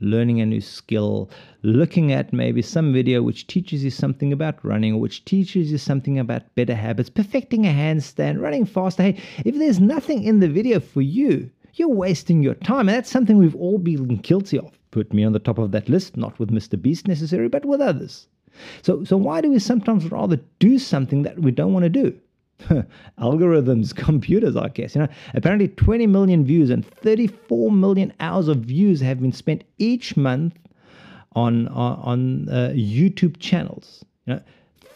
learning 0.00 0.40
a 0.40 0.46
new 0.46 0.60
skill, 0.60 1.30
looking 1.62 2.12
at 2.12 2.32
maybe 2.32 2.62
some 2.62 2.92
video 2.92 3.22
which 3.22 3.46
teaches 3.46 3.84
you 3.84 3.90
something 3.90 4.32
about 4.32 4.64
running 4.64 4.94
or 4.94 5.00
which 5.00 5.24
teaches 5.24 5.70
you 5.70 5.78
something 5.78 6.18
about 6.18 6.54
better 6.54 6.74
habits, 6.74 7.10
perfecting 7.10 7.66
a 7.66 7.70
handstand, 7.70 8.40
running 8.40 8.64
faster. 8.64 9.02
Hey, 9.02 9.20
if 9.44 9.54
there's 9.56 9.80
nothing 9.80 10.24
in 10.24 10.40
the 10.40 10.48
video 10.48 10.80
for 10.80 11.02
you, 11.02 11.50
you're 11.74 11.88
wasting 11.88 12.42
your 12.42 12.54
time. 12.54 12.88
And 12.88 12.96
that's 12.96 13.10
something 13.10 13.38
we've 13.38 13.56
all 13.56 13.78
been 13.78 14.16
guilty 14.16 14.58
of. 14.58 14.72
Put 14.90 15.12
me 15.12 15.24
on 15.24 15.32
the 15.32 15.38
top 15.38 15.58
of 15.58 15.72
that 15.72 15.88
list, 15.88 16.16
not 16.16 16.38
with 16.38 16.50
Mr. 16.50 16.80
Beast 16.80 17.08
necessarily, 17.08 17.48
but 17.48 17.64
with 17.64 17.80
others. 17.80 18.28
So, 18.82 19.02
so 19.04 19.16
why 19.16 19.40
do 19.40 19.50
we 19.50 19.58
sometimes 19.58 20.10
rather 20.10 20.38
do 20.58 20.78
something 20.78 21.22
that 21.22 21.40
we 21.40 21.50
don't 21.50 21.72
want 21.72 21.84
to 21.84 21.88
do? 21.88 22.16
Algorithms, 23.18 23.94
computers, 23.96 24.56
I 24.56 24.68
guess. 24.68 24.94
You 24.94 25.02
know, 25.02 25.08
apparently 25.34 25.68
20 25.68 26.06
million 26.06 26.44
views 26.44 26.70
and 26.70 26.86
34 26.86 27.72
million 27.72 28.12
hours 28.20 28.48
of 28.48 28.58
views 28.58 29.00
have 29.00 29.20
been 29.20 29.32
spent 29.32 29.64
each 29.78 30.16
month 30.16 30.54
on 31.32 31.66
on, 31.68 31.98
on 31.98 32.48
uh, 32.48 32.72
YouTube 32.74 33.40
channels. 33.40 34.04
You 34.26 34.34
know, 34.34 34.42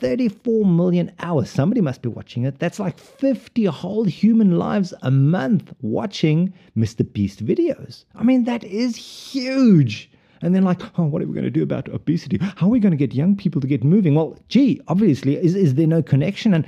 34 0.00 0.64
million 0.64 1.12
hours. 1.20 1.50
Somebody 1.50 1.80
must 1.80 2.02
be 2.02 2.08
watching 2.08 2.44
it. 2.44 2.58
That's 2.58 2.78
like 2.78 2.98
50 2.98 3.64
whole 3.66 4.04
human 4.04 4.58
lives 4.58 4.94
a 5.02 5.10
month 5.10 5.72
watching 5.80 6.52
Mr. 6.76 7.10
Beast 7.10 7.44
videos. 7.44 8.04
I 8.14 8.22
mean, 8.22 8.44
that 8.44 8.64
is 8.64 8.96
huge. 8.96 10.10
And 10.40 10.54
then, 10.54 10.62
like, 10.62 10.80
oh, 10.98 11.04
what 11.04 11.20
are 11.20 11.26
we 11.26 11.34
going 11.34 11.44
to 11.44 11.50
do 11.50 11.62
about 11.64 11.88
obesity? 11.88 12.38
How 12.40 12.66
are 12.66 12.70
we 12.70 12.78
going 12.78 12.92
to 12.92 12.96
get 12.96 13.12
young 13.12 13.34
people 13.34 13.60
to 13.60 13.66
get 13.66 13.82
moving? 13.82 14.14
Well, 14.14 14.38
gee, 14.48 14.80
obviously, 14.86 15.36
is, 15.36 15.56
is 15.56 15.74
there 15.74 15.86
no 15.86 16.00
connection? 16.00 16.54
And 16.54 16.64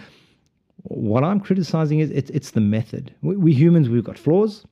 what 0.82 1.22
I'm 1.22 1.40
criticizing 1.40 2.00
is 2.00 2.10
it's, 2.10 2.30
it's 2.30 2.50
the 2.50 2.60
method. 2.60 3.14
We, 3.22 3.36
we 3.36 3.54
humans, 3.54 3.88
we've 3.88 4.02
got 4.02 4.18
flaws, 4.18 4.64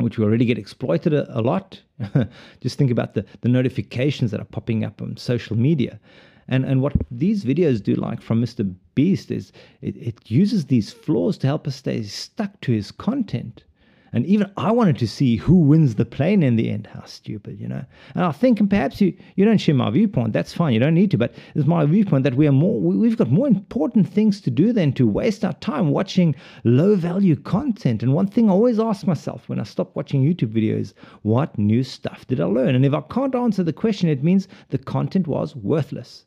which 0.00 0.18
we 0.18 0.24
already 0.24 0.44
get 0.44 0.58
exploited 0.58 1.12
a, 1.14 1.38
a 1.38 1.42
lot. 1.42 1.80
Just 2.60 2.76
think 2.76 2.90
about 2.90 3.14
the, 3.14 3.24
the 3.42 3.48
notifications 3.48 4.32
that 4.32 4.40
are 4.40 4.46
popping 4.46 4.84
up 4.84 5.00
on 5.00 5.16
social 5.16 5.56
media. 5.56 6.00
And 6.48 6.64
and 6.64 6.80
what 6.80 6.94
these 7.10 7.44
videos 7.44 7.82
do, 7.82 7.94
like 7.94 8.22
from 8.22 8.42
Mr. 8.42 8.74
Beast, 8.94 9.30
is 9.30 9.52
it, 9.82 9.96
it 9.96 10.30
uses 10.30 10.66
these 10.66 10.92
flaws 10.92 11.36
to 11.38 11.46
help 11.46 11.68
us 11.68 11.76
stay 11.76 12.02
stuck 12.02 12.60
to 12.62 12.72
his 12.72 12.90
content. 12.90 13.64
And 14.10 14.24
even 14.24 14.50
I 14.56 14.72
wanted 14.72 14.96
to 14.98 15.06
see 15.06 15.36
who 15.36 15.56
wins 15.56 15.96
the 15.96 16.06
plane 16.06 16.42
in 16.42 16.56
the 16.56 16.70
end. 16.70 16.86
How 16.86 17.04
stupid, 17.04 17.60
you 17.60 17.68
know. 17.68 17.84
And 18.14 18.24
I 18.24 18.32
think, 18.32 18.58
and 18.58 18.70
perhaps 18.70 19.02
you, 19.02 19.12
you 19.36 19.44
don't 19.44 19.58
share 19.58 19.74
my 19.74 19.90
viewpoint. 19.90 20.32
That's 20.32 20.54
fine. 20.54 20.72
You 20.72 20.80
don't 20.80 20.94
need 20.94 21.10
to. 21.10 21.18
But 21.18 21.34
it's 21.54 21.66
my 21.66 21.84
viewpoint 21.84 22.24
that 22.24 22.34
we 22.34 22.48
are 22.48 22.52
more. 22.52 22.80
We've 22.80 23.18
got 23.18 23.30
more 23.30 23.46
important 23.46 24.08
things 24.08 24.40
to 24.40 24.50
do 24.50 24.72
than 24.72 24.94
to 24.94 25.06
waste 25.06 25.44
our 25.44 25.52
time 25.54 25.90
watching 25.90 26.34
low 26.64 26.96
value 26.96 27.36
content. 27.36 28.02
And 28.02 28.14
one 28.14 28.28
thing 28.28 28.48
I 28.48 28.52
always 28.52 28.80
ask 28.80 29.06
myself 29.06 29.46
when 29.48 29.60
I 29.60 29.64
stop 29.64 29.94
watching 29.94 30.24
YouTube 30.24 30.54
videos, 30.54 30.94
what 31.20 31.58
new 31.58 31.82
stuff 31.82 32.26
did 32.26 32.40
I 32.40 32.44
learn? 32.44 32.74
And 32.74 32.86
if 32.86 32.94
I 32.94 33.02
can't 33.02 33.34
answer 33.34 33.62
the 33.62 33.74
question, 33.74 34.08
it 34.08 34.24
means 34.24 34.48
the 34.70 34.78
content 34.78 35.26
was 35.26 35.54
worthless. 35.54 36.24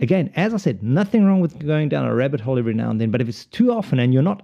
Again, 0.00 0.30
as 0.36 0.54
I 0.54 0.56
said, 0.56 0.82
nothing 0.82 1.24
wrong 1.24 1.40
with 1.40 1.64
going 1.66 1.88
down 1.88 2.04
a 2.04 2.14
rabbit 2.14 2.40
hole 2.40 2.58
every 2.58 2.74
now 2.74 2.90
and 2.90 3.00
then, 3.00 3.10
but 3.10 3.20
if 3.20 3.28
it's 3.28 3.46
too 3.46 3.72
often 3.72 3.98
and 3.98 4.12
you're 4.12 4.22
not 4.22 4.42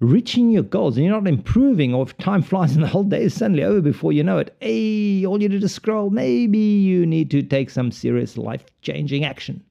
reaching 0.00 0.50
your 0.50 0.62
goals 0.62 0.96
and 0.96 1.04
you're 1.04 1.14
not 1.14 1.28
improving, 1.28 1.94
or 1.94 2.04
if 2.04 2.16
time 2.18 2.42
flies 2.42 2.74
and 2.74 2.82
the 2.82 2.88
whole 2.88 3.04
day 3.04 3.24
is 3.24 3.34
suddenly 3.34 3.64
over 3.64 3.80
before 3.80 4.12
you 4.12 4.22
know 4.22 4.38
it, 4.38 4.54
hey, 4.60 5.24
all 5.26 5.42
you 5.42 5.48
did 5.48 5.62
is 5.62 5.74
scroll, 5.74 6.10
maybe 6.10 6.58
you 6.58 7.04
need 7.04 7.30
to 7.30 7.42
take 7.42 7.70
some 7.70 7.90
serious 7.90 8.36
life 8.36 8.64
changing 8.82 9.24
action. 9.24 9.62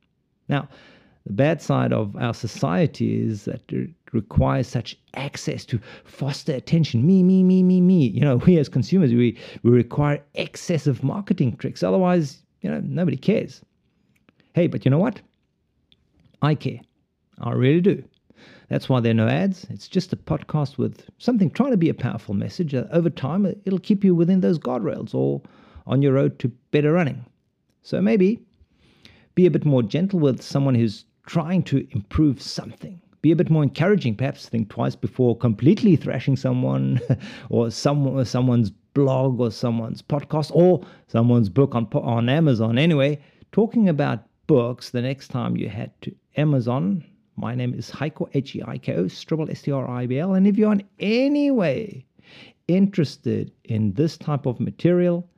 Now, 0.49 0.67
the 1.25 1.33
bad 1.33 1.61
side 1.61 1.91
of 1.93 2.15
our 2.15 2.33
society 2.33 3.21
is 3.21 3.45
that 3.45 3.61
it 3.71 3.89
requires 4.13 4.67
such 4.67 4.97
access 5.15 5.65
to 5.65 5.79
foster 6.05 6.53
attention. 6.53 7.05
Me, 7.05 7.21
me, 7.23 7.43
me, 7.43 7.63
me, 7.63 7.81
me. 7.81 8.07
You 8.07 8.21
know, 8.21 8.37
we 8.37 8.57
as 8.57 8.69
consumers, 8.69 9.13
we, 9.13 9.37
we 9.63 9.71
require 9.71 10.21
excessive 10.35 11.03
marketing 11.03 11.57
tricks. 11.57 11.83
Otherwise, 11.83 12.39
you 12.61 12.69
know, 12.69 12.81
nobody 12.81 13.17
cares. 13.17 13.61
Hey, 14.57 14.65
but 14.65 14.85
you 14.85 14.89
know 14.89 14.97
what? 14.97 15.21
I 16.41 16.55
care. 16.55 16.79
I 17.37 17.51
really 17.51 17.79
do. 17.79 18.03
That's 18.69 18.89
why 18.89 18.99
there 18.99 19.11
are 19.11 19.13
no 19.13 19.27
ads. 19.27 19.67
It's 19.69 19.87
just 19.87 20.13
a 20.13 20.17
podcast 20.17 20.79
with 20.79 21.07
something 21.19 21.51
trying 21.51 21.69
to 21.69 21.77
be 21.77 21.89
a 21.89 21.93
powerful 21.93 22.33
message. 22.33 22.73
Uh, 22.73 22.85
over 22.91 23.11
time, 23.11 23.45
it'll 23.45 23.77
keep 23.77 24.03
you 24.03 24.15
within 24.15 24.39
those 24.39 24.57
guardrails 24.57 25.13
or 25.13 25.43
on 25.85 26.01
your 26.01 26.13
road 26.13 26.39
to 26.39 26.47
better 26.71 26.91
running. 26.91 27.23
So 27.83 28.01
maybe 28.01 28.39
be 29.35 29.45
a 29.45 29.51
bit 29.51 29.63
more 29.63 29.83
gentle 29.83 30.19
with 30.19 30.41
someone 30.41 30.73
who's 30.73 31.05
trying 31.27 31.61
to 31.65 31.87
improve 31.91 32.41
something. 32.41 32.99
Be 33.21 33.31
a 33.31 33.35
bit 33.35 33.51
more 33.51 33.61
encouraging. 33.61 34.15
Perhaps 34.15 34.49
think 34.49 34.69
twice 34.69 34.95
before 34.95 35.37
completely 35.37 35.95
thrashing 35.95 36.35
someone 36.35 36.99
or 37.51 37.69
some, 37.69 38.25
someone's 38.25 38.71
blog 38.95 39.39
or 39.39 39.51
someone's 39.51 40.01
podcast 40.01 40.49
or 40.51 40.83
someone's 41.05 41.47
book 41.47 41.75
on, 41.75 41.87
on 41.93 42.27
Amazon. 42.27 42.79
Anyway, 42.79 43.21
talking 43.51 43.87
about 43.87 44.26
books 44.47 44.89
the 44.89 45.01
next 45.01 45.27
time 45.27 45.57
you 45.57 45.69
head 45.69 45.91
to 46.01 46.15
Amazon. 46.37 47.03
My 47.35 47.53
name 47.53 47.73
is 47.73 47.91
Heiko, 47.91 48.29
H 48.33 48.55
E 48.55 48.63
I 48.65 48.77
K 48.77 48.95
O, 48.95 49.03
Stribl, 49.03 49.49
S 49.51 49.61
T 49.61 49.71
R 49.71 49.87
I 49.87 50.07
B 50.07 50.17
L. 50.17 50.33
And 50.33 50.47
if 50.47 50.57
you're 50.57 50.71
in 50.71 50.83
any 50.99 51.51
way 51.51 52.05
interested 52.67 53.51
in 53.65 53.93
this 53.93 54.17
type 54.17 54.45
of 54.45 54.59
material, 54.59 55.29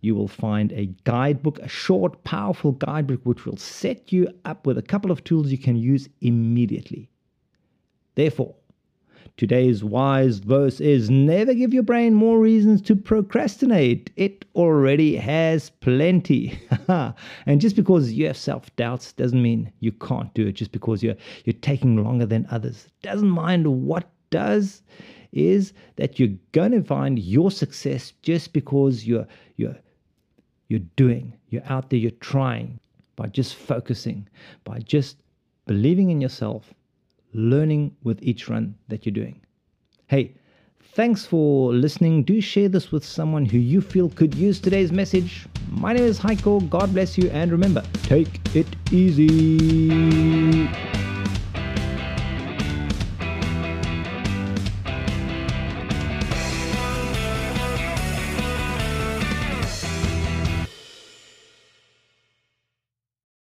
you 0.00 0.14
will 0.14 0.28
find 0.28 0.72
a 0.72 0.86
guidebook, 1.04 1.58
a 1.60 1.68
short, 1.68 2.22
powerful 2.24 2.72
guidebook, 2.72 3.20
which 3.24 3.46
will 3.46 3.56
set 3.56 4.12
you 4.12 4.28
up 4.44 4.66
with 4.66 4.76
a 4.76 4.82
couple 4.82 5.10
of 5.10 5.24
tools 5.24 5.50
you 5.50 5.58
can 5.58 5.76
use 5.76 6.08
immediately. 6.20 7.08
Therefore, 8.14 8.54
Today's 9.36 9.82
wise 9.82 10.38
verse 10.38 10.80
is 10.80 11.10
never 11.10 11.54
give 11.54 11.74
your 11.74 11.82
brain 11.82 12.14
more 12.14 12.38
reasons 12.38 12.80
to 12.82 12.94
procrastinate. 12.94 14.10
It 14.14 14.44
already 14.54 15.16
has 15.16 15.70
plenty. 15.70 16.56
and 16.88 17.60
just 17.60 17.74
because 17.74 18.12
you 18.12 18.28
have 18.28 18.36
self 18.36 18.74
doubts 18.76 19.12
doesn't 19.12 19.42
mean 19.42 19.72
you 19.80 19.90
can't 19.90 20.32
do 20.34 20.46
it. 20.46 20.52
Just 20.52 20.70
because 20.70 21.02
you're, 21.02 21.16
you're 21.44 21.54
taking 21.54 22.04
longer 22.04 22.26
than 22.26 22.46
others 22.52 22.86
doesn't 23.02 23.28
mind 23.28 23.66
what 23.66 24.08
does 24.30 24.82
is 25.32 25.72
that 25.96 26.20
you're 26.20 26.38
going 26.52 26.70
to 26.70 26.84
find 26.84 27.18
your 27.18 27.50
success 27.50 28.12
just 28.22 28.52
because 28.52 29.04
you're, 29.04 29.26
you're, 29.56 29.76
you're 30.68 30.78
doing, 30.94 31.32
you're 31.48 31.66
out 31.66 31.90
there, 31.90 31.98
you're 31.98 32.12
trying 32.20 32.78
by 33.16 33.26
just 33.26 33.56
focusing, 33.56 34.28
by 34.62 34.78
just 34.78 35.16
believing 35.66 36.10
in 36.10 36.20
yourself 36.20 36.72
learning 37.34 37.94
with 38.02 38.22
each 38.22 38.48
run 38.48 38.74
that 38.88 39.04
you're 39.04 39.12
doing. 39.12 39.40
Hey, 40.06 40.34
thanks 40.94 41.26
for 41.26 41.72
listening. 41.72 42.22
Do 42.22 42.40
share 42.40 42.68
this 42.68 42.92
with 42.92 43.04
someone 43.04 43.44
who 43.44 43.58
you 43.58 43.80
feel 43.80 44.08
could 44.10 44.34
use 44.34 44.60
today's 44.60 44.92
message. 44.92 45.46
My 45.68 45.92
name 45.92 46.04
is 46.04 46.18
Heiko. 46.20 46.68
God 46.70 46.92
bless 46.94 47.18
you. 47.18 47.28
And 47.30 47.50
remember, 47.50 47.82
take 48.04 48.40
it 48.54 48.68
easy. 48.92 50.68